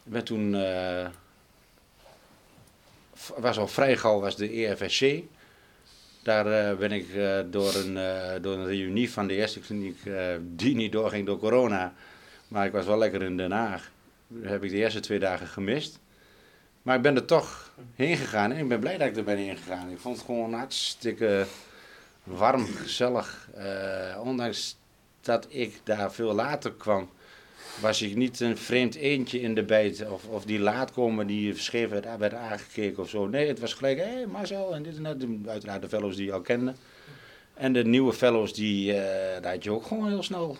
werd 0.02 0.26
toen. 0.26 0.54
Uh, 0.54 1.06
was 3.36 3.58
al 3.58 3.68
vrij 3.68 3.96
gauw 3.96 4.20
was 4.20 4.36
de 4.36 4.48
EFSC. 4.48 5.22
Daar 6.22 6.76
ben 6.76 6.92
ik 6.92 7.06
door, 7.50 7.74
een, 7.74 7.98
door 8.42 8.56
een 8.56 8.66
reunie 8.66 9.10
van 9.10 9.26
de 9.26 9.34
eerste 9.34 9.60
kliniek, 9.60 9.98
die 10.40 10.74
niet 10.74 10.92
doorging 10.92 11.26
door 11.26 11.38
corona. 11.38 11.92
Maar 12.48 12.66
ik 12.66 12.72
was 12.72 12.86
wel 12.86 12.98
lekker 12.98 13.22
in 13.22 13.36
Den 13.36 13.50
Haag. 13.50 13.90
Daar 14.26 14.50
heb 14.50 14.64
ik 14.64 14.70
de 14.70 14.76
eerste 14.76 15.00
twee 15.00 15.18
dagen 15.18 15.46
gemist. 15.46 15.98
Maar 16.82 16.96
ik 16.96 17.02
ben 17.02 17.14
er 17.14 17.24
toch 17.24 17.72
heen 17.94 18.16
gegaan 18.16 18.52
en 18.52 18.58
ik 18.58 18.68
ben 18.68 18.80
blij 18.80 18.98
dat 18.98 19.08
ik 19.08 19.16
er 19.16 19.24
ben 19.24 19.36
heen 19.36 19.56
gegaan. 19.56 19.90
Ik 19.90 19.98
vond 19.98 20.16
het 20.16 20.24
gewoon 20.24 20.52
hartstikke 20.52 21.46
warm, 22.24 22.66
gezellig. 22.66 23.48
Uh, 23.58 24.20
ondanks 24.22 24.76
dat 25.20 25.46
ik 25.48 25.80
daar 25.84 26.12
veel 26.12 26.34
later 26.34 26.72
kwam, 26.72 27.10
was 27.80 28.02
ik 28.02 28.16
niet 28.16 28.40
een 28.40 28.58
vreemd 28.58 28.94
eentje 28.94 29.40
in 29.40 29.54
de 29.54 29.64
bijt. 29.64 30.10
Of, 30.10 30.26
of 30.26 30.44
die 30.44 30.58
laat 30.58 30.92
komen 30.92 31.26
die 31.26 31.54
verscheef 31.54 31.88
werd, 31.88 32.18
werd 32.18 32.34
aangekeken 32.34 33.02
of 33.02 33.08
zo. 33.08 33.26
Nee, 33.26 33.48
het 33.48 33.60
was 33.60 33.74
gelijk, 33.74 33.98
hé 33.98 34.04
hey, 34.04 34.26
Marcel 34.26 34.74
en 34.74 34.82
dit 34.82 34.96
en 34.96 35.02
dat. 35.02 35.50
Uiteraard 35.50 35.82
de 35.82 35.88
fellows 35.88 36.16
die 36.16 36.26
je 36.26 36.32
al 36.32 36.40
kende. 36.40 36.74
En 37.54 37.72
de 37.72 37.84
nieuwe 37.84 38.12
fellows, 38.12 38.54
die, 38.54 38.92
uh, 38.92 38.96
daar 39.40 39.52
had 39.52 39.64
je 39.64 39.70
ook 39.70 39.86
gewoon 39.86 40.08
heel 40.08 40.22
snel 40.22 40.56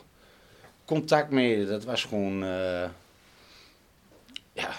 contact 0.85 1.31
mee. 1.31 1.67
Dat 1.67 1.85
was 1.85 2.05
gewoon 2.05 2.43
uh, 2.43 2.89
ja, 4.53 4.71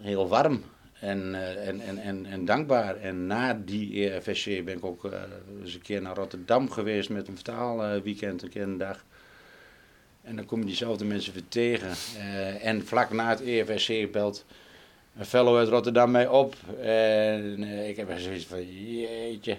heel 0.00 0.28
warm. 0.28 0.62
En, 1.00 1.28
uh, 1.28 1.68
en, 1.68 1.80
en, 1.80 1.98
en, 1.98 2.26
en, 2.26 2.44
dankbaar. 2.44 2.96
En 2.96 3.26
na 3.26 3.60
die 3.64 4.10
EFSC 4.10 4.44
ben 4.64 4.76
ik 4.76 4.84
ook 4.84 5.04
uh, 5.04 5.12
eens 5.60 5.74
een 5.74 5.82
keer 5.82 6.02
naar 6.02 6.16
Rotterdam 6.16 6.70
geweest 6.70 7.10
met 7.10 7.28
een 7.28 7.34
vertaalweekend, 7.34 8.42
een 8.42 8.48
keer 8.48 8.62
een 8.62 8.78
dag. 8.78 9.04
En 10.22 10.36
dan 10.36 10.44
kom 10.44 10.60
je 10.60 10.66
diezelfde 10.66 11.04
mensen 11.04 11.32
weer 11.32 11.48
tegen. 11.48 11.88
Uh, 12.16 12.66
en 12.66 12.86
vlak 12.86 13.12
na 13.12 13.28
het 13.28 13.40
EFSC 13.40 14.12
belt 14.12 14.44
een 15.18 15.26
fellow 15.26 15.56
uit 15.56 15.68
Rotterdam 15.68 16.10
mij 16.10 16.28
op. 16.28 16.54
En 16.80 17.62
ik 17.62 17.96
heb 17.96 18.18
zoiets 18.18 18.46
van, 18.46 18.90
jeetje, 18.90 19.58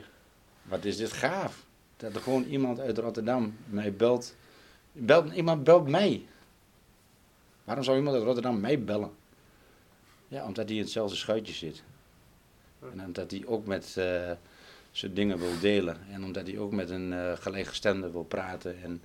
wat 0.64 0.86
is 0.86 0.98
dit 0.98 1.12
gaaf. 1.12 1.66
Dat 1.98 2.16
er 2.16 2.22
gewoon 2.22 2.44
iemand 2.44 2.80
uit 2.80 2.98
Rotterdam 2.98 3.58
mij 3.66 3.94
belt. 3.94 4.36
belt 4.92 5.34
iemand 5.34 5.64
belt 5.64 5.88
mij. 5.88 6.22
Waarom 7.64 7.84
zou 7.84 7.98
iemand 7.98 8.16
uit 8.16 8.26
Rotterdam 8.26 8.60
mij 8.60 8.84
bellen? 8.84 9.12
Ja, 10.30 10.46
omdat 10.46 10.68
hij 10.68 10.78
in 10.78 10.84
hetzelfde 10.84 11.16
schuitje 11.16 11.54
zit. 11.54 11.84
En 12.92 13.06
omdat 13.06 13.32
hij 13.32 13.44
ook 13.46 13.66
met 13.66 13.96
uh, 13.98 14.32
zijn 14.92 15.14
dingen 15.14 15.40
wil 15.40 15.60
delen. 15.60 15.98
En 16.12 16.24
omdat 16.24 16.48
hij 16.48 16.58
ook 16.58 16.72
met 16.72 16.90
een 16.90 17.12
uh, 17.12 17.34
gelijkgestemde 17.34 18.12
wil 18.12 18.24
praten. 18.24 18.82
En 18.84 19.02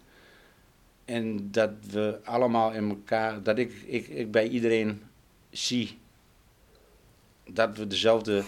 En 1.05 1.51
dat 1.51 1.71
we 1.91 2.19
allemaal 2.25 2.73
in 2.73 2.89
elkaar, 2.89 3.43
dat 3.43 3.59
ik, 3.59 3.73
ik, 3.87 4.09
ik 4.09 4.31
bij 4.31 4.49
iedereen 4.49 5.03
zie 5.51 5.99
dat 7.51 7.77
we 7.77 7.87
dezelfde 7.87 8.45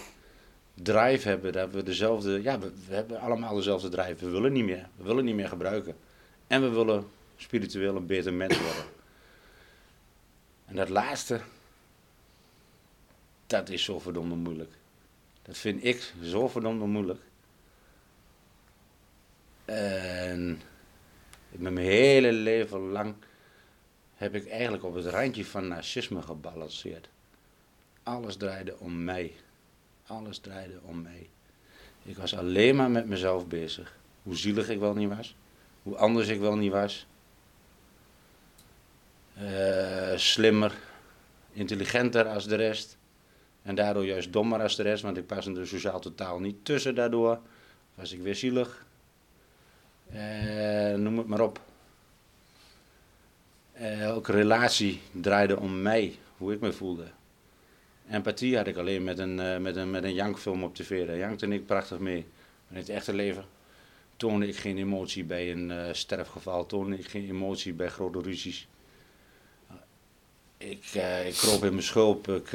drive 0.74 1.28
hebben, 1.28 1.52
dat 1.52 1.70
we 1.70 1.82
dezelfde, 1.82 2.42
ja, 2.42 2.58
we, 2.58 2.72
we 2.88 2.94
hebben 2.94 3.20
allemaal 3.20 3.54
dezelfde 3.54 3.88
drive. 3.88 4.24
We 4.24 4.30
willen 4.30 4.52
niet 4.52 4.64
meer, 4.64 4.88
we 4.96 5.04
willen 5.04 5.24
niet 5.24 5.34
meer 5.34 5.48
gebruiken. 5.48 5.96
En 6.46 6.62
we 6.62 6.68
willen 6.68 7.04
spiritueel 7.36 7.96
een 7.96 8.06
beter 8.06 8.32
mens 8.34 8.58
worden. 8.58 8.84
En 10.64 10.76
dat 10.76 10.88
laatste, 10.88 11.40
dat 13.46 13.68
is 13.68 13.84
zo 13.84 13.98
verdomde 13.98 14.34
moeilijk. 14.34 14.72
Dat 15.42 15.56
vind 15.56 15.84
ik 15.84 16.12
zo 16.22 16.48
verdomde 16.48 16.84
moeilijk. 16.84 17.20
En 19.64 20.60
met 21.48 21.72
mijn 21.72 21.86
hele 21.86 22.32
leven 22.32 22.78
lang 22.80 23.14
heb 24.14 24.34
ik 24.34 24.48
eigenlijk 24.48 24.84
op 24.84 24.94
het 24.94 25.06
randje 25.06 25.44
van 25.44 25.68
narcisme 25.68 26.22
gebalanceerd. 26.22 27.08
Alles 28.02 28.36
draaide 28.36 28.78
om 28.78 29.04
mij. 29.04 29.34
Alles 30.06 30.38
draaide 30.38 30.78
om 30.82 31.02
mij. 31.02 31.28
Ik 32.02 32.16
was 32.16 32.36
alleen 32.36 32.76
maar 32.76 32.90
met 32.90 33.06
mezelf 33.06 33.46
bezig. 33.46 33.98
Hoe 34.22 34.36
zielig 34.36 34.68
ik 34.68 34.78
wel 34.78 34.94
niet 34.94 35.08
was. 35.08 35.36
Hoe 35.82 35.96
anders 35.96 36.28
ik 36.28 36.40
wel 36.40 36.56
niet 36.56 36.72
was. 36.72 37.06
Uh, 39.38 40.16
slimmer, 40.16 40.72
intelligenter 41.52 42.26
als 42.26 42.46
de 42.46 42.54
rest. 42.54 42.95
En 43.66 43.74
daardoor 43.74 44.06
juist 44.06 44.32
dommer 44.32 44.62
als 44.62 44.76
de 44.76 44.82
rest, 44.82 45.02
want 45.02 45.16
ik 45.16 45.26
paste 45.26 45.52
er 45.52 45.66
sociaal 45.66 46.00
totaal 46.00 46.38
niet 46.38 46.64
tussen 46.64 46.94
daardoor. 46.94 47.40
Was 47.94 48.12
ik 48.12 48.20
weer 48.20 48.34
zielig. 48.34 48.86
Uh, 50.14 50.94
noem 50.94 51.18
het 51.18 51.26
maar 51.26 51.40
op. 51.40 51.60
Uh, 53.76 54.02
elke 54.02 54.32
relatie 54.32 55.00
draaide 55.10 55.58
om 55.58 55.82
mij, 55.82 56.16
hoe 56.36 56.52
ik 56.52 56.60
me 56.60 56.72
voelde. 56.72 57.04
Empathie 58.10 58.56
had 58.56 58.66
ik 58.66 58.76
alleen 58.76 59.04
met 59.04 59.18
een, 59.18 59.38
uh, 59.38 59.58
met 59.58 59.76
een, 59.76 59.90
met 59.90 60.04
een 60.04 60.14
jankfilm 60.14 60.64
op 60.64 60.74
tv. 60.74 61.06
Daar 61.06 61.16
jankte 61.16 61.46
ik 61.46 61.66
prachtig 61.66 61.98
mee. 61.98 62.26
In 62.70 62.76
het 62.76 62.88
echte 62.88 63.14
leven 63.14 63.44
toonde 64.16 64.48
ik 64.48 64.56
geen 64.56 64.78
emotie 64.78 65.24
bij 65.24 65.52
een 65.52 65.70
uh, 65.70 65.88
sterfgeval, 65.92 66.66
toonde 66.66 66.98
ik 66.98 67.08
geen 67.08 67.28
emotie 67.28 67.72
bij 67.72 67.88
grote 67.88 68.20
ruzies. 68.20 68.68
Ik, 70.58 70.84
ik 71.26 71.34
kroop 71.34 71.64
in 71.64 71.70
mijn 71.70 71.82
schulp, 71.82 72.28
ik, 72.28 72.50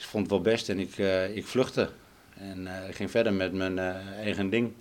ik, 0.00 0.06
vond 0.06 0.22
het 0.22 0.32
wel 0.32 0.52
best 0.52 0.68
en 0.68 0.78
ik, 0.78 0.96
ik 1.34 1.46
vluchtte. 1.46 1.90
En 2.34 2.66
ik 2.88 2.94
ging 2.94 3.10
verder 3.10 3.32
met 3.32 3.52
mijn 3.52 3.78
eigen 3.78 4.50
ding. 4.50 4.72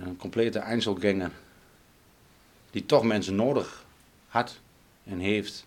Een 0.00 0.16
complete 0.16 0.58
Einzelganger. 0.58 1.30
Die 2.70 2.86
toch 2.86 3.02
mensen 3.02 3.34
nodig 3.34 3.84
had 4.26 4.60
en 5.04 5.18
heeft. 5.18 5.66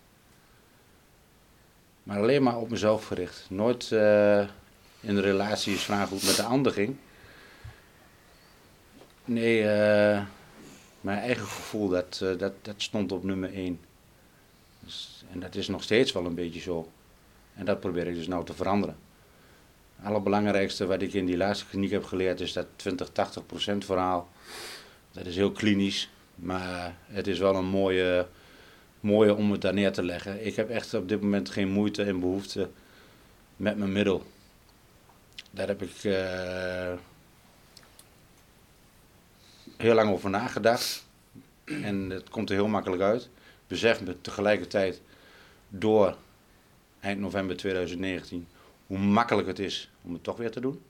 Maar 2.06 2.18
alleen 2.18 2.42
maar 2.42 2.58
op 2.58 2.70
mezelf 2.70 3.06
gericht. 3.06 3.46
Nooit 3.48 3.90
uh, 3.90 4.40
in 5.00 5.14
de 5.14 5.20
relaties 5.20 5.82
vragen 5.82 6.08
hoe 6.08 6.18
het 6.18 6.26
met 6.26 6.36
de 6.36 6.42
ander 6.42 6.72
ging. 6.72 6.96
Nee, 9.24 9.58
uh, 9.62 10.22
mijn 11.00 11.18
eigen 11.18 11.46
gevoel, 11.46 11.88
dat, 11.88 12.20
uh, 12.22 12.38
dat, 12.38 12.52
dat 12.62 12.74
stond 12.76 13.12
op 13.12 13.24
nummer 13.24 13.54
1. 13.54 13.80
Dus, 14.80 15.24
en 15.32 15.40
dat 15.40 15.54
is 15.54 15.68
nog 15.68 15.82
steeds 15.82 16.12
wel 16.12 16.26
een 16.26 16.34
beetje 16.34 16.60
zo. 16.60 16.92
En 17.56 17.64
dat 17.64 17.80
probeer 17.80 18.06
ik 18.06 18.14
dus 18.14 18.26
nou 18.26 18.44
te 18.44 18.54
veranderen. 18.54 18.96
Het 19.96 20.06
allerbelangrijkste 20.06 20.86
wat 20.86 21.02
ik 21.02 21.12
in 21.12 21.26
die 21.26 21.36
laatste 21.36 21.66
kliniek 21.66 21.90
heb 21.90 22.04
geleerd 22.04 22.40
is 22.40 22.52
dat 22.52 22.66
20-80% 22.76 23.76
verhaal. 23.78 24.28
Dat 25.12 25.26
is 25.26 25.36
heel 25.36 25.52
klinisch, 25.52 26.10
maar 26.34 26.96
het 27.06 27.26
is 27.26 27.38
wel 27.38 27.54
een 27.54 27.66
mooie, 27.66 28.26
mooie 29.00 29.34
om 29.34 29.52
het 29.52 29.60
daar 29.60 29.74
neer 29.74 29.92
te 29.92 30.02
leggen. 30.02 30.46
Ik 30.46 30.56
heb 30.56 30.70
echt 30.70 30.94
op 30.94 31.08
dit 31.08 31.20
moment 31.20 31.50
geen 31.50 31.68
moeite 31.68 32.02
en 32.02 32.20
behoefte 32.20 32.68
met 33.56 33.76
mijn 33.76 33.92
middel. 33.92 34.22
Daar 35.50 35.66
heb 35.66 35.82
ik 35.82 36.04
uh, 36.04 36.92
heel 39.76 39.94
lang 39.94 40.10
over 40.10 40.30
nagedacht. 40.30 41.04
En 41.64 42.10
het 42.10 42.28
komt 42.28 42.50
er 42.50 42.56
heel 42.56 42.68
makkelijk 42.68 43.02
uit. 43.02 43.28
Besef 43.66 44.00
me 44.00 44.20
tegelijkertijd 44.20 45.00
door 45.68 46.16
eind 47.06 47.20
november 47.20 47.56
2019 47.56 48.46
hoe 48.86 48.98
makkelijk 48.98 49.46
het 49.48 49.58
is 49.58 49.90
om 50.02 50.12
het 50.12 50.22
toch 50.22 50.36
weer 50.36 50.50
te 50.50 50.60
doen. 50.60 50.82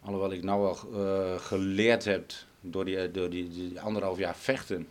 Alhoewel 0.00 0.32
ik 0.32 0.42
nou 0.42 0.60
wel 0.60 0.78
uh, 0.92 1.38
geleerd 1.38 2.04
heb 2.04 2.32
door 2.60 2.84
die, 2.84 3.10
door 3.10 3.30
die, 3.30 3.48
die 3.48 3.80
anderhalf 3.80 4.18
jaar 4.18 4.36
vechten. 4.36 4.88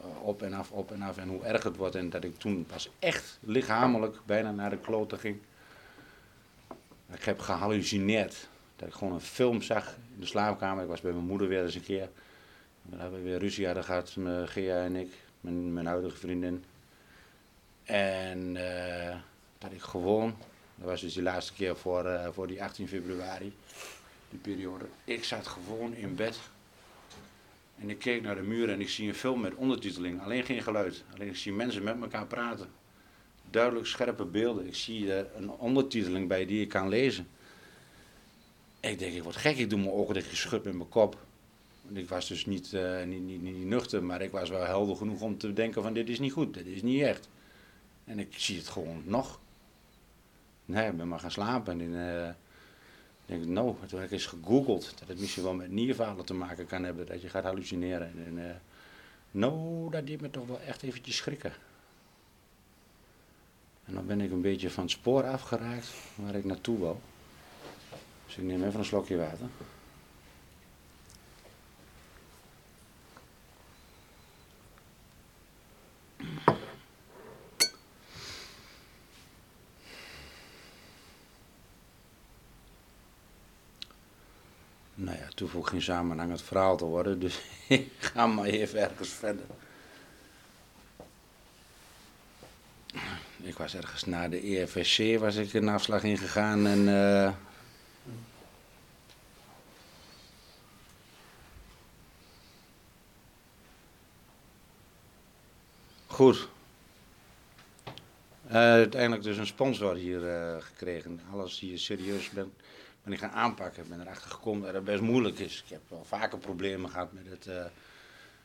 Uh, 0.00 0.22
op 0.22 0.42
en 0.42 0.52
af, 0.52 0.70
op 0.70 0.92
en 0.92 1.02
af 1.02 1.16
en 1.16 1.28
hoe 1.28 1.44
erg 1.44 1.62
het 1.62 1.76
wordt. 1.76 1.94
En 1.94 2.10
dat 2.10 2.24
ik 2.24 2.38
toen 2.38 2.66
pas 2.66 2.90
echt 2.98 3.38
lichamelijk 3.40 4.16
bijna 4.26 4.50
naar 4.50 4.70
de 4.70 4.78
kloten 4.78 5.18
ging. 5.18 5.38
Ik 7.12 7.24
heb 7.24 7.40
gehallucineerd. 7.40 8.48
Dat 8.76 8.88
ik 8.88 8.94
gewoon 8.94 9.12
een 9.12 9.20
film 9.20 9.62
zag 9.62 9.94
in 10.14 10.20
de 10.20 10.26
slaapkamer. 10.26 10.82
Ik 10.82 10.88
was 10.88 11.00
bij 11.00 11.12
mijn 11.12 11.24
moeder 11.24 11.48
weer 11.48 11.62
eens 11.62 11.74
een 11.74 11.82
keer. 11.82 12.08
We 12.82 12.96
hebben 12.96 13.22
weer 13.22 13.38
ruzie 13.38 13.66
hadden 13.66 13.84
gehad, 13.84 14.16
Gea 14.44 14.84
en 14.84 14.96
ik, 14.96 15.12
mijn, 15.40 15.72
mijn 15.72 15.86
huidige 15.86 16.16
vriendin. 16.16 16.64
En 17.86 18.54
uh, 18.56 19.14
dat 19.58 19.72
ik 19.72 19.80
gewoon, 19.80 20.36
dat 20.74 20.88
was 20.88 21.00
dus 21.00 21.14
die 21.14 21.22
laatste 21.22 21.52
keer 21.52 21.76
voor, 21.76 22.04
uh, 22.04 22.28
voor 22.32 22.46
die 22.46 22.62
18 22.62 22.88
februari, 22.88 23.56
die 24.30 24.38
periode. 24.38 24.84
Ik 25.04 25.24
zat 25.24 25.46
gewoon 25.46 25.94
in 25.94 26.14
bed 26.14 26.38
en 27.78 27.90
ik 27.90 27.98
keek 27.98 28.22
naar 28.22 28.34
de 28.34 28.42
muur 28.42 28.70
en 28.70 28.80
ik 28.80 28.88
zie 28.88 29.08
een 29.08 29.14
film 29.14 29.40
met 29.40 29.54
ondertiteling, 29.54 30.22
alleen 30.22 30.44
geen 30.44 30.62
geluid. 30.62 31.04
Alleen 31.14 31.28
ik 31.28 31.36
zie 31.36 31.52
mensen 31.52 31.82
met 31.82 32.00
elkaar 32.00 32.26
praten. 32.26 32.68
Duidelijk 33.50 33.86
scherpe 33.86 34.24
beelden. 34.24 34.66
Ik 34.66 34.74
zie 34.74 35.12
er 35.12 35.26
een 35.36 35.50
ondertiteling 35.50 36.28
bij 36.28 36.46
die 36.46 36.60
ik 36.60 36.68
kan 36.68 36.88
lezen. 36.88 37.28
Ik 38.80 38.98
denk, 38.98 39.14
ik 39.14 39.22
word 39.22 39.36
gek, 39.36 39.56
ik 39.56 39.70
doe 39.70 39.78
mijn 39.78 39.90
ogen 39.90 40.14
dicht, 40.14 40.28
geschud 40.28 40.64
met 40.64 40.74
mijn 40.74 40.88
kop. 40.88 41.24
Ik 41.92 42.08
was 42.08 42.28
dus 42.28 42.46
niet, 42.46 42.72
uh, 42.72 43.02
niet, 43.04 43.22
niet, 43.22 43.42
niet, 43.42 43.64
nuchter, 43.64 44.04
maar 44.04 44.22
ik 44.22 44.30
was 44.30 44.48
wel 44.48 44.64
helder 44.64 44.96
genoeg 44.96 45.20
om 45.20 45.38
te 45.38 45.52
denken 45.52 45.82
van 45.82 45.92
dit 45.92 46.08
is 46.08 46.18
niet 46.18 46.32
goed, 46.32 46.54
dit 46.54 46.66
is 46.66 46.82
niet 46.82 47.02
echt. 47.02 47.28
En 48.06 48.18
ik 48.18 48.38
zie 48.38 48.58
het 48.58 48.68
gewoon 48.68 49.02
nog. 49.04 49.40
Nee, 50.64 50.90
ik 50.90 50.96
ben 50.96 51.08
maar 51.08 51.20
gaan 51.20 51.30
slapen. 51.30 51.80
En 51.80 51.90
uh, 51.90 52.28
denk 53.26 53.44
nou, 53.44 53.74
toen 53.86 53.98
heb 53.98 54.08
ik 54.08 54.12
eens 54.12 54.26
gegoogeld 54.26 54.98
dat 54.98 55.08
het 55.08 55.20
misschien 55.20 55.42
wel 55.42 55.54
met 55.54 55.70
nierfalen 55.70 56.24
te 56.24 56.34
maken 56.34 56.66
kan 56.66 56.84
hebben, 56.84 57.06
dat 57.06 57.22
je 57.22 57.28
gaat 57.28 57.44
hallucineren. 57.44 58.12
En 58.26 58.38
uh, 58.38 58.44
nou, 59.30 59.90
dat 59.90 60.06
deed 60.06 60.20
me 60.20 60.30
toch 60.30 60.46
wel 60.46 60.60
echt 60.60 60.82
eventjes 60.82 61.16
schrikken. 61.16 61.52
En 63.84 63.94
dan 63.94 64.06
ben 64.06 64.20
ik 64.20 64.30
een 64.30 64.40
beetje 64.40 64.70
van 64.70 64.82
het 64.82 64.92
spoor 64.92 65.24
afgeraakt 65.24 65.88
waar 66.14 66.34
ik 66.34 66.44
naartoe 66.44 66.78
wou. 66.78 66.96
Dus 68.26 68.36
ik 68.36 68.44
neem 68.44 68.64
even 68.64 68.78
een 68.78 68.84
slokje 68.84 69.16
water. 69.16 69.48
Het 85.36 85.44
hoeft 85.44 85.56
ook 85.56 85.68
geen 85.68 85.82
samenhangend 85.82 86.42
verhaal 86.42 86.76
te 86.76 86.84
worden, 86.84 87.20
dus 87.20 87.40
ik 87.68 87.92
ga 87.98 88.26
maar 88.26 88.44
even 88.44 88.80
ergens 88.80 89.08
verder. 89.08 89.44
Ik 93.42 93.58
was 93.58 93.74
ergens 93.74 94.04
na 94.04 94.28
de 94.28 94.40
EFSC 94.40 95.18
was 95.18 95.36
ik 95.36 95.52
een 95.52 95.68
afslag 95.68 96.02
ingegaan 96.02 96.66
en... 96.66 96.88
Uh, 96.88 97.32
Goed. 106.06 106.48
Uh, 108.46 108.52
uiteindelijk 108.52 109.22
dus 109.22 109.36
een 109.36 109.46
sponsor 109.46 109.94
hier 109.94 110.20
uh, 110.20 110.62
gekregen. 110.62 111.20
Alles 111.32 111.60
hier 111.60 111.78
serieus 111.78 112.30
bent 112.30 112.52
ben 113.06 113.14
ik 113.14 113.20
gaan 113.20 113.30
aanpakken. 113.30 113.82
Ik 113.82 113.88
ben 113.88 114.00
erachter 114.00 114.30
gekomen 114.30 114.62
dat 114.62 114.74
het 114.74 114.84
best 114.84 115.00
moeilijk 115.00 115.38
is. 115.38 115.62
Ik 115.64 115.70
heb 115.70 115.80
wel 115.88 116.04
vaker 116.04 116.38
problemen 116.38 116.90
gehad 116.90 117.12
met 117.12 117.26
het, 117.26 117.46
uh, 117.46 117.64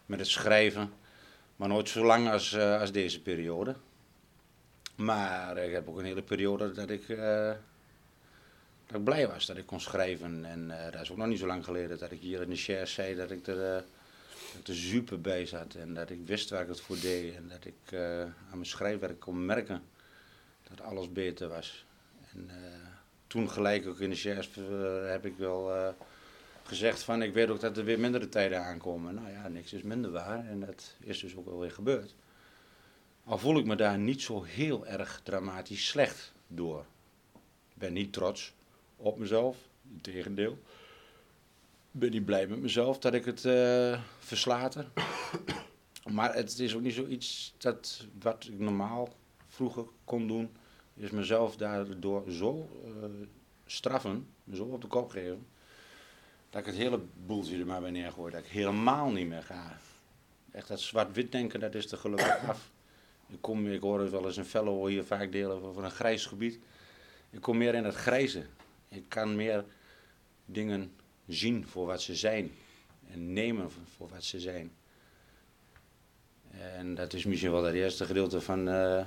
met 0.05 0.19
het 0.19 0.27
schrijven. 0.27 0.93
Maar 1.55 1.67
nooit 1.67 1.89
zo 1.89 2.05
lang 2.05 2.29
als, 2.29 2.53
uh, 2.53 2.79
als 2.79 2.91
deze 2.91 3.21
periode. 3.21 3.75
Maar 4.95 5.57
ik 5.57 5.71
heb 5.71 5.87
ook 5.87 5.97
een 5.97 6.05
hele 6.05 6.21
periode 6.21 6.71
dat 6.71 6.89
ik, 6.89 7.07
uh, 7.07 7.51
dat 8.87 8.97
ik 8.97 9.03
blij 9.03 9.27
was 9.27 9.45
dat 9.45 9.57
ik 9.57 9.65
kon 9.65 9.79
schrijven. 9.79 10.45
En 10.45 10.67
dat 10.91 11.01
is 11.01 11.11
ook 11.11 11.17
nog 11.17 11.27
niet 11.27 11.39
zo 11.39 11.45
lang 11.45 11.65
geleden 11.65 11.97
dat 11.97 12.11
ik 12.11 12.19
hier 12.19 12.41
in 12.41 12.49
de 12.49 12.55
share 12.55 12.85
zei 12.85 13.15
dat 13.15 13.31
ik 13.31 13.47
er, 13.47 13.83
dat 14.55 14.67
er 14.67 14.75
super 14.75 15.21
bij 15.21 15.45
zat. 15.45 15.75
En 15.75 15.93
dat 15.93 16.09
ik 16.09 16.19
wist 16.25 16.49
waar 16.49 16.61
ik 16.61 16.67
het 16.67 16.81
voor 16.81 16.99
deed. 16.99 17.35
En 17.35 17.47
dat 17.47 17.65
ik 17.65 17.99
aan 17.99 18.33
mijn 18.51 18.65
schrijfwerk 18.65 19.19
kon 19.19 19.45
merken 19.45 19.83
dat 20.69 20.81
alles 20.81 21.11
beter 21.11 21.47
was. 21.47 21.85
En, 22.33 22.49
toen 23.31 23.49
gelijk 23.49 23.87
ook 23.87 23.99
in 23.99 24.09
de 24.09 24.15
chefs 24.15 24.57
uh, 24.57 25.09
heb 25.09 25.25
ik 25.25 25.37
wel 25.37 25.75
uh, 25.75 25.87
gezegd 26.63 27.03
van 27.03 27.21
ik 27.21 27.33
weet 27.33 27.49
ook 27.49 27.59
dat 27.59 27.77
er 27.77 27.83
weer 27.83 27.99
mindere 27.99 28.29
tijden 28.29 28.63
aankomen. 28.63 29.13
Nou 29.13 29.29
ja, 29.29 29.47
niks 29.47 29.73
is 29.73 29.81
minder 29.81 30.11
waar 30.11 30.45
en 30.47 30.59
dat 30.59 30.95
is 30.99 31.19
dus 31.19 31.35
ook 31.35 31.45
wel 31.45 31.59
weer 31.59 31.71
gebeurd. 31.71 32.15
Al 33.23 33.37
voel 33.37 33.57
ik 33.57 33.65
me 33.65 33.75
daar 33.75 33.97
niet 33.97 34.21
zo 34.21 34.43
heel 34.43 34.87
erg 34.87 35.21
dramatisch 35.23 35.87
slecht 35.87 36.33
door. 36.47 36.85
Ik 37.69 37.77
ben 37.77 37.93
niet 37.93 38.13
trots 38.13 38.53
op 38.95 39.17
mezelf, 39.17 39.57
integendeel. 39.93 40.51
Ik 41.91 41.99
ben 41.99 42.11
niet 42.11 42.25
blij 42.25 42.47
met 42.47 42.59
mezelf 42.59 42.99
dat 42.99 43.13
ik 43.13 43.25
het 43.25 43.43
uh, 43.43 44.01
verslater. 44.19 44.85
Maar 46.11 46.33
het 46.33 46.59
is 46.59 46.75
ook 46.75 46.81
niet 46.81 46.93
zoiets 46.93 47.53
dat 47.57 48.07
wat 48.21 48.47
ik 48.51 48.59
normaal 48.59 49.13
vroeger 49.47 49.85
kon 50.03 50.27
doen, 50.27 50.49
is 51.01 51.09
mezelf 51.09 51.55
daardoor 51.55 52.31
zo 52.31 52.69
uh, 52.85 53.05
straffen, 53.65 54.27
zo 54.53 54.63
op 54.63 54.81
de 54.81 54.87
kop 54.87 55.09
geven, 55.09 55.47
dat 56.49 56.61
ik 56.61 56.67
het 56.67 56.75
hele 56.75 56.99
boeltje 57.25 57.59
er 57.59 57.65
maar 57.65 57.81
bij 57.81 57.91
neergooi. 57.91 58.31
Dat 58.31 58.43
ik 58.43 58.51
helemaal 58.51 59.11
niet 59.11 59.27
meer 59.27 59.43
ga. 59.43 59.77
Echt 60.51 60.67
dat 60.67 60.79
zwart-wit 60.79 61.31
denken, 61.31 61.59
dat 61.59 61.75
is 61.75 61.91
er 61.91 61.97
gelukkig 61.97 62.37
af. 62.49 62.71
Ik, 63.27 63.37
kom, 63.41 63.67
ik 63.67 63.81
hoor 63.81 63.99
het 63.99 64.11
wel 64.11 64.25
eens 64.25 64.37
een 64.37 64.45
fellow 64.45 64.87
hier 64.87 65.03
vaak 65.03 65.31
delen 65.31 65.61
over 65.61 65.83
een 65.83 65.91
grijs 65.91 66.25
gebied. 66.25 66.59
Ik 67.29 67.41
kom 67.41 67.57
meer 67.57 67.75
in 67.75 67.83
het 67.83 67.95
grijze. 67.95 68.45
Ik 68.87 69.03
kan 69.07 69.35
meer 69.35 69.65
dingen 70.45 70.91
zien 71.27 71.67
voor 71.67 71.85
wat 71.85 72.01
ze 72.01 72.15
zijn. 72.15 72.51
En 73.07 73.33
nemen 73.33 73.69
voor 73.95 74.09
wat 74.09 74.23
ze 74.23 74.39
zijn. 74.39 74.71
En 76.51 76.95
dat 76.95 77.13
is 77.13 77.25
misschien 77.25 77.51
wel 77.51 77.63
het 77.63 77.75
eerste 77.75 78.05
gedeelte 78.05 78.41
van 78.41 78.67
uh, 78.67 79.05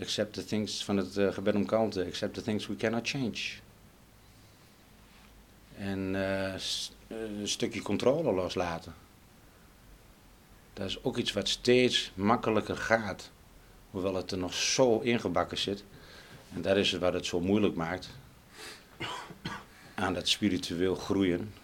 Accept 0.00 0.32
the 0.32 0.44
things 0.44 0.84
van 0.84 0.96
het 0.96 1.16
uh, 1.16 1.32
gebed 1.32 1.54
om 1.54 1.66
kalmte. 1.66 2.04
Accept 2.04 2.34
the 2.34 2.42
things 2.42 2.66
we 2.66 2.76
cannot 2.76 3.08
change. 3.08 3.40
En 5.78 6.14
uh, 6.14 6.54
een 7.08 7.48
stukje 7.48 7.82
controle 7.82 8.32
loslaten. 8.32 8.94
Dat 10.72 10.88
is 10.88 11.04
ook 11.04 11.16
iets 11.16 11.32
wat 11.32 11.48
steeds 11.48 12.12
makkelijker 12.14 12.76
gaat. 12.76 13.30
Hoewel 13.90 14.14
het 14.14 14.30
er 14.30 14.38
nog 14.38 14.54
zo 14.54 14.98
ingebakken 14.98 15.58
zit. 15.58 15.84
En 16.54 16.62
dat 16.62 16.76
is 16.76 16.92
wat 16.92 17.12
het 17.12 17.26
zo 17.26 17.40
moeilijk 17.40 17.74
maakt. 17.74 18.08
Aan 19.94 20.14
dat 20.14 20.28
spiritueel 20.28 20.94
groeien. 20.94 21.54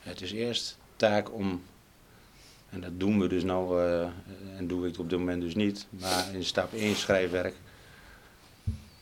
Het 0.00 0.20
is 0.20 0.32
eerst 0.32 0.78
taak 0.96 1.32
om 1.32 1.62
en 2.70 2.80
dat 2.80 3.00
doen 3.00 3.20
we 3.20 3.28
dus 3.28 3.42
nou, 3.42 3.82
en 4.56 4.66
doe 4.66 4.88
ik 4.88 4.98
op 4.98 5.10
dit 5.10 5.18
moment 5.18 5.42
dus 5.42 5.54
niet. 5.54 5.86
Maar 5.90 6.34
in 6.34 6.44
stap 6.44 6.72
1 6.72 6.96
schrijfwerk 6.96 7.54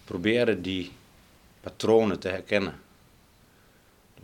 proberen 0.09 0.63
die 0.63 0.91
patronen 1.61 2.19
te 2.19 2.29
herkennen. 2.29 2.81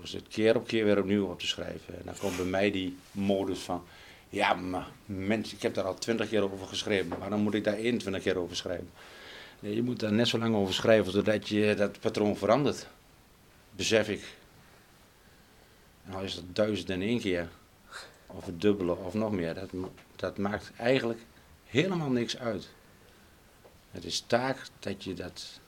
Dus 0.00 0.12
het 0.12 0.28
keer 0.28 0.56
op 0.56 0.66
keer 0.66 0.84
weer 0.84 0.98
opnieuw 0.98 1.26
op 1.26 1.38
te 1.38 1.46
schrijven. 1.46 1.94
En 1.98 2.02
dan 2.04 2.16
komt 2.18 2.36
bij 2.36 2.44
mij 2.44 2.70
die 2.70 2.96
modus 3.10 3.58
van, 3.58 3.84
ja 4.28 4.54
maar 4.54 4.88
mensen, 5.06 5.56
ik 5.56 5.62
heb 5.62 5.74
daar 5.74 5.84
al 5.84 5.94
twintig 5.94 6.28
keer 6.28 6.52
over 6.52 6.66
geschreven, 6.66 7.18
maar 7.18 7.30
dan 7.30 7.40
moet 7.40 7.54
ik 7.54 7.64
daar 7.64 7.74
21 7.74 8.22
keer 8.22 8.36
over 8.38 8.56
schrijven. 8.56 8.90
Je 9.60 9.82
moet 9.82 10.00
daar 10.00 10.12
net 10.12 10.28
zo 10.28 10.38
lang 10.38 10.54
over 10.54 10.74
schrijven 10.74 11.12
totdat 11.12 11.48
je 11.48 11.74
dat 11.74 12.00
patroon 12.00 12.36
verandert. 12.36 12.86
Besef 13.70 14.08
ik. 14.08 14.22
Al 16.10 16.22
is 16.22 16.34
dat 16.34 16.44
duizend 16.52 16.90
en 16.90 17.02
één 17.02 17.20
keer 17.20 17.48
of 18.26 18.46
het 18.46 18.60
dubbele 18.60 18.96
of 18.96 19.14
nog 19.14 19.32
meer. 19.32 19.54
Dat, 19.54 19.70
dat 20.16 20.38
maakt 20.38 20.72
eigenlijk 20.76 21.20
helemaal 21.64 22.10
niks 22.10 22.38
uit. 22.38 22.68
Het 23.90 24.04
is 24.04 24.24
taak 24.26 24.58
dat 24.78 25.04
je 25.04 25.14
dat 25.14 25.62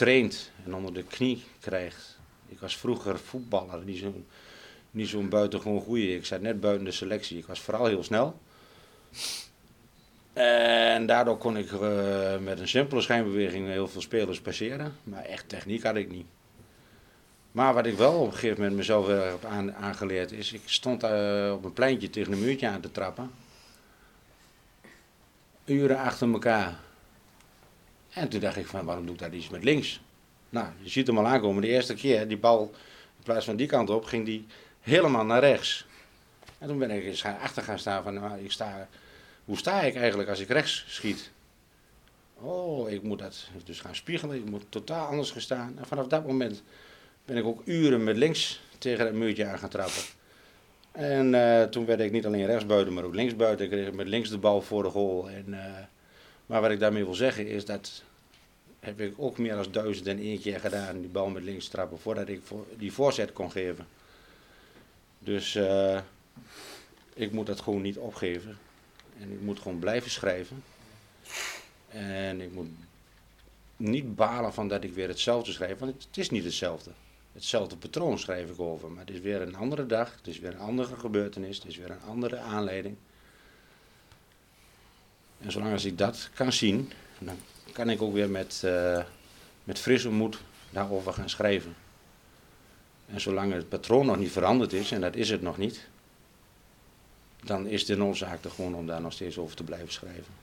traint 0.00 0.50
en 0.64 0.74
onder 0.74 0.94
de 0.94 1.02
knie 1.02 1.44
krijgt. 1.60 2.18
Ik 2.48 2.58
was 2.58 2.76
vroeger 2.76 3.18
voetballer, 3.18 3.84
niet 3.84 3.98
zo'n 3.98 4.26
niet 4.90 5.08
zo'n 5.08 5.28
buitengewoon 5.28 5.80
goeie. 5.80 6.16
Ik 6.16 6.26
zat 6.26 6.40
net 6.40 6.60
buiten 6.60 6.84
de 6.84 6.90
selectie. 6.90 7.38
Ik 7.38 7.46
was 7.46 7.60
vooral 7.60 7.86
heel 7.86 8.02
snel. 8.02 8.40
En 10.32 11.06
daardoor 11.06 11.38
kon 11.38 11.56
ik 11.56 11.70
uh, 11.70 12.38
met 12.38 12.60
een 12.60 12.68
simpele 12.68 13.00
schijnbeweging 13.00 13.66
heel 13.66 13.88
veel 13.88 14.00
spelers 14.00 14.40
passeren. 14.40 14.96
Maar 15.02 15.24
echt 15.24 15.48
techniek 15.48 15.82
had 15.82 15.96
ik 15.96 16.10
niet. 16.10 16.26
Maar 17.52 17.74
wat 17.74 17.86
ik 17.86 17.96
wel 17.96 18.20
op 18.20 18.26
een 18.26 18.32
gegeven 18.32 18.58
moment 18.58 18.76
mezelf 18.76 19.06
heb 19.06 19.44
aan, 19.44 19.74
aangeleerd 19.74 20.32
is, 20.32 20.52
ik 20.52 20.62
stond 20.64 21.04
uh, 21.04 21.52
op 21.56 21.64
een 21.64 21.72
pleintje 21.72 22.10
tegen 22.10 22.32
een 22.32 22.40
muurtje 22.40 22.68
aan 22.68 22.80
te 22.80 22.90
trappen. 22.90 23.30
Uren 25.64 25.98
achter 25.98 26.32
elkaar. 26.32 26.88
En 28.10 28.28
toen 28.28 28.40
dacht 28.40 28.56
ik 28.56 28.66
van, 28.66 28.84
waarom 28.84 29.04
doe 29.04 29.14
ik 29.14 29.20
dat 29.20 29.32
iets 29.32 29.48
met 29.48 29.64
links? 29.64 30.00
Nou, 30.48 30.66
je 30.82 30.90
ziet 30.90 31.06
hem 31.06 31.18
al 31.18 31.26
aankomen. 31.26 31.62
De 31.62 31.68
eerste 31.68 31.94
keer, 31.94 32.28
die 32.28 32.36
bal, 32.36 32.70
in 33.16 33.24
plaats 33.24 33.44
van 33.44 33.56
die 33.56 33.66
kant 33.66 33.90
op, 33.90 34.04
ging 34.04 34.24
die 34.24 34.46
helemaal 34.80 35.24
naar 35.24 35.40
rechts. 35.40 35.86
En 36.58 36.68
toen 36.68 36.78
ben 36.78 36.90
ik 36.90 37.04
eens 37.04 37.24
achter 37.24 37.62
gaan 37.62 37.78
staan 37.78 38.02
van, 38.02 38.14
nou, 38.14 38.44
ik 38.44 38.52
sta, 38.52 38.88
hoe 39.44 39.56
sta 39.56 39.80
ik 39.80 39.94
eigenlijk 39.94 40.28
als 40.28 40.40
ik 40.40 40.48
rechts 40.48 40.84
schiet? 40.88 41.30
Oh, 42.34 42.90
ik 42.90 43.02
moet 43.02 43.18
dat 43.18 43.48
dus 43.64 43.80
gaan 43.80 43.94
spiegelen, 43.94 44.36
ik 44.36 44.50
moet 44.50 44.64
totaal 44.68 45.06
anders 45.06 45.30
gaan 45.30 45.40
staan. 45.40 45.74
En 45.78 45.86
vanaf 45.86 46.06
dat 46.06 46.26
moment 46.26 46.62
ben 47.24 47.36
ik 47.36 47.44
ook 47.44 47.62
uren 47.64 48.04
met 48.04 48.16
links 48.16 48.60
tegen 48.78 49.06
het 49.06 49.14
muurtje 49.14 49.46
aan 49.46 49.58
gaan 49.58 49.68
trappen. 49.68 50.02
En 50.92 51.34
uh, 51.34 51.62
toen 51.62 51.86
werd 51.86 52.00
ik 52.00 52.12
niet 52.12 52.26
alleen 52.26 52.46
rechtsbuiten, 52.46 52.92
maar 52.92 53.04
ook 53.04 53.14
linksbuiten. 53.14 53.64
Ik 53.64 53.70
kreeg 53.70 53.92
met 53.92 54.08
links 54.08 54.30
de 54.30 54.38
bal 54.38 54.62
voor 54.62 54.82
de 54.82 54.90
goal. 54.90 55.30
En, 55.30 55.44
uh, 55.48 55.60
maar 56.50 56.60
wat 56.60 56.70
ik 56.70 56.78
daarmee 56.80 57.04
wil 57.04 57.14
zeggen 57.14 57.46
is 57.46 57.64
dat 57.64 58.02
heb 58.80 59.00
ik 59.00 59.14
ook 59.16 59.38
meer 59.38 59.54
dan 59.54 59.66
duizend 59.70 60.06
en 60.06 60.18
één 60.18 60.40
keer 60.40 60.60
gedaan, 60.60 61.00
die 61.00 61.10
bal 61.10 61.28
met 61.28 61.42
links 61.42 61.68
trappen, 61.68 61.98
voordat 61.98 62.28
ik 62.28 62.42
die 62.76 62.92
voorzet 62.92 63.32
kon 63.32 63.50
geven. 63.50 63.86
Dus 65.18 65.54
uh, 65.54 66.00
ik 67.14 67.32
moet 67.32 67.46
dat 67.46 67.60
gewoon 67.60 67.82
niet 67.82 67.96
opgeven. 67.96 68.58
En 69.20 69.32
ik 69.32 69.40
moet 69.40 69.58
gewoon 69.58 69.78
blijven 69.78 70.10
schrijven. 70.10 70.62
En 71.88 72.40
ik 72.40 72.52
moet 72.52 72.68
niet 73.76 74.16
balen 74.16 74.52
van 74.52 74.68
dat 74.68 74.84
ik 74.84 74.94
weer 74.94 75.08
hetzelfde 75.08 75.52
schrijf, 75.52 75.78
want 75.78 76.04
het 76.04 76.16
is 76.16 76.30
niet 76.30 76.44
hetzelfde. 76.44 76.90
Hetzelfde 77.32 77.76
patroon 77.76 78.18
schrijf 78.18 78.50
ik 78.50 78.60
over, 78.60 78.90
maar 78.90 79.04
het 79.04 79.14
is 79.14 79.20
weer 79.20 79.40
een 79.42 79.56
andere 79.56 79.86
dag, 79.86 80.16
het 80.16 80.26
is 80.26 80.38
weer 80.38 80.52
een 80.52 80.58
andere 80.58 80.96
gebeurtenis, 80.96 81.56
het 81.56 81.66
is 81.66 81.76
weer 81.76 81.90
een 81.90 82.02
andere 82.02 82.38
aanleiding. 82.38 82.96
En 85.40 85.52
zolang 85.52 85.72
als 85.72 85.84
ik 85.84 85.98
dat 85.98 86.30
kan 86.34 86.52
zien, 86.52 86.92
dan 87.18 87.36
kan 87.72 87.90
ik 87.90 88.02
ook 88.02 88.12
weer 88.12 88.30
met, 88.30 88.62
uh, 88.64 89.02
met 89.64 89.78
frisse 89.78 90.10
moed 90.10 90.38
daarover 90.70 91.12
gaan 91.12 91.30
schrijven. 91.30 91.74
En 93.06 93.20
zolang 93.20 93.52
het 93.52 93.68
patroon 93.68 94.06
nog 94.06 94.16
niet 94.16 94.32
veranderd 94.32 94.72
is, 94.72 94.92
en 94.92 95.00
dat 95.00 95.16
is 95.16 95.30
het 95.30 95.42
nog 95.42 95.58
niet, 95.58 95.88
dan 97.44 97.66
is 97.66 97.86
de 97.86 97.96
noodzaak 97.96 98.44
er 98.44 98.50
gewoon 98.50 98.74
om 98.74 98.86
daar 98.86 99.00
nog 99.00 99.12
steeds 99.12 99.38
over 99.38 99.56
te 99.56 99.64
blijven 99.64 99.92
schrijven. 99.92 100.34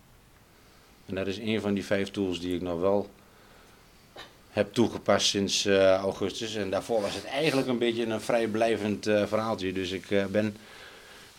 En 1.06 1.16
dat 1.16 1.28
is 1.28 1.38
een 1.38 1.62
van 1.62 1.74
die 1.74 1.86
vijf 1.86 2.12
tools 2.12 2.40
die 2.40 2.56
ik 2.56 2.62
nog 2.62 2.80
wel 2.80 3.10
heb 4.50 4.74
toegepast 4.74 5.28
sinds 5.28 5.66
uh, 5.66 5.94
augustus. 5.94 6.56
En 6.56 6.70
daarvoor 6.70 7.02
was 7.02 7.14
het 7.14 7.26
eigenlijk 7.26 7.68
een 7.68 7.78
beetje 7.78 8.06
een 8.06 8.22
vrijblijvend 8.22 9.08
uh, 9.08 9.28
verhaaltje. 9.28 9.74
Dus 9.74 9.92
ik 9.92 10.08
ben 10.32 10.58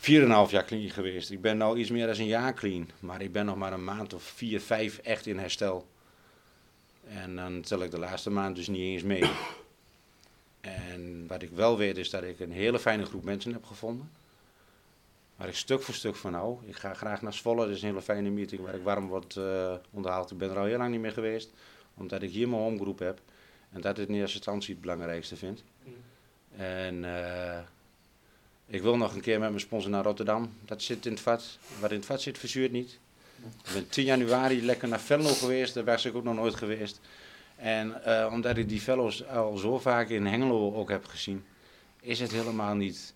4,5 0.00 0.50
jaar 0.50 0.64
clean 0.64 0.90
geweest. 0.90 1.30
Ik 1.30 1.40
ben 1.40 1.58
nu 1.58 1.74
iets 1.74 1.90
meer 1.90 2.06
dan 2.06 2.18
een 2.18 2.26
jaar 2.26 2.54
clean. 2.54 2.90
Maar 3.00 3.20
ik 3.20 3.32
ben 3.32 3.46
nog 3.46 3.56
maar 3.56 3.72
een 3.72 3.84
maand 3.84 4.14
of 4.14 4.22
4, 4.22 4.60
5 4.60 4.98
echt 4.98 5.26
in 5.26 5.38
herstel. 5.38 5.86
En 7.08 7.36
dan 7.36 7.60
tel 7.60 7.82
ik 7.82 7.90
de 7.90 7.98
laatste 7.98 8.30
maand 8.30 8.56
dus 8.56 8.68
niet 8.68 8.80
eens 8.80 9.02
mee. 9.02 9.30
En 10.60 11.26
wat 11.26 11.42
ik 11.42 11.50
wel 11.50 11.76
weet 11.76 11.96
is 11.96 12.10
dat 12.10 12.22
ik 12.22 12.40
een 12.40 12.52
hele 12.52 12.78
fijne 12.78 13.04
groep 13.04 13.24
mensen 13.24 13.52
heb 13.52 13.64
gevonden. 13.64 14.10
Waar 15.36 15.48
ik 15.48 15.54
stuk 15.54 15.82
voor 15.82 15.94
stuk 15.94 16.16
van 16.16 16.34
hou. 16.34 16.58
Ik 16.66 16.76
ga 16.76 16.94
graag 16.94 17.22
naar 17.22 17.32
Zwolle. 17.32 17.66
Dat 17.66 17.74
is 17.74 17.82
een 17.82 17.88
hele 17.88 18.02
fijne 18.02 18.30
meeting 18.30 18.60
waar 18.60 18.74
ik 18.74 18.82
warm 18.82 19.08
word 19.08 19.34
uh, 19.34 19.74
onderhaald. 19.90 20.30
Ik 20.30 20.38
ben 20.38 20.50
er 20.50 20.58
al 20.58 20.64
heel 20.64 20.78
lang 20.78 20.90
niet 20.90 21.00
meer 21.00 21.12
geweest 21.12 21.52
omdat 21.98 22.22
ik 22.22 22.30
hier 22.30 22.48
mijn 22.48 22.62
homegroep 22.62 22.98
heb. 22.98 23.20
En 23.72 23.80
dat 23.80 23.96
het 23.96 24.08
in 24.08 24.14
eerste 24.14 24.36
instantie 24.36 24.72
het 24.72 24.80
belangrijkste 24.80 25.36
vind. 25.36 25.64
Mm. 25.84 25.92
En 26.56 26.94
uh, 27.02 27.58
ik 28.68 28.82
wil 28.82 28.96
nog 28.96 29.14
een 29.14 29.20
keer 29.20 29.40
met 29.40 29.48
mijn 29.48 29.60
sponsor 29.60 29.90
naar 29.90 30.04
Rotterdam. 30.04 30.52
Dat 30.64 30.82
zit 30.82 31.06
in 31.06 31.12
het 31.12 31.20
vat. 31.20 31.58
Wat 31.80 31.90
in 31.90 31.96
het 31.96 32.06
vat 32.06 32.22
zit, 32.22 32.38
verzuurt 32.38 32.72
niet. 32.72 32.98
Ik 33.64 33.72
ben 33.72 33.88
10 33.88 34.04
januari 34.04 34.64
lekker 34.64 34.88
naar 34.88 35.00
Venlo 35.00 35.28
geweest. 35.28 35.74
Daar 35.74 35.84
was 35.84 36.04
ik 36.04 36.14
ook 36.14 36.24
nog 36.24 36.34
nooit 36.34 36.54
geweest. 36.54 37.00
En 37.56 38.00
uh, 38.06 38.28
omdat 38.32 38.56
ik 38.56 38.68
die 38.68 38.80
fellows 38.80 39.26
al 39.26 39.56
zo 39.56 39.78
vaak 39.78 40.08
in 40.08 40.26
Hengelo 40.26 40.74
ook 40.74 40.90
heb 40.90 41.04
gezien, 41.04 41.44
is 42.00 42.20
het 42.20 42.30
helemaal 42.30 42.74
niet 42.74 43.14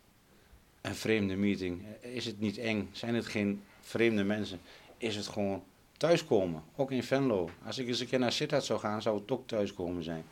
een 0.80 0.94
vreemde 0.94 1.36
meeting. 1.36 1.82
Is 2.00 2.24
het 2.24 2.40
niet 2.40 2.58
eng? 2.58 2.88
Zijn 2.92 3.14
het 3.14 3.26
geen 3.26 3.62
vreemde 3.80 4.24
mensen? 4.24 4.60
Is 4.96 5.16
het 5.16 5.26
gewoon 5.26 5.62
thuiskomen, 5.96 6.62
ook 6.76 6.90
in 6.90 7.02
Venlo. 7.02 7.50
Als 7.66 7.78
ik 7.78 7.88
eens 7.88 8.00
een 8.00 8.06
keer 8.06 8.18
naar 8.18 8.32
Sittard 8.32 8.64
zou 8.64 8.80
gaan, 8.80 9.02
zou 9.02 9.20
het 9.20 9.30
ook 9.30 9.46
thuiskomen 9.46 10.04
zijn. 10.04 10.24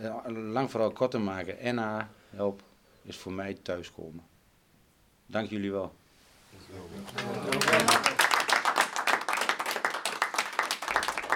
Eh, 0.00 0.14
lang 0.26 0.70
vooral 0.70 0.90
kort 0.90 1.10
te 1.10 1.18
maken, 1.18 1.74
NA, 1.74 2.10
help, 2.30 2.62
is 3.06 3.16
voor 3.16 3.32
mij 3.32 3.54
thuiskomen. 3.54 4.24
Dank 5.26 5.50
jullie 5.50 5.70
wel. 5.70 5.94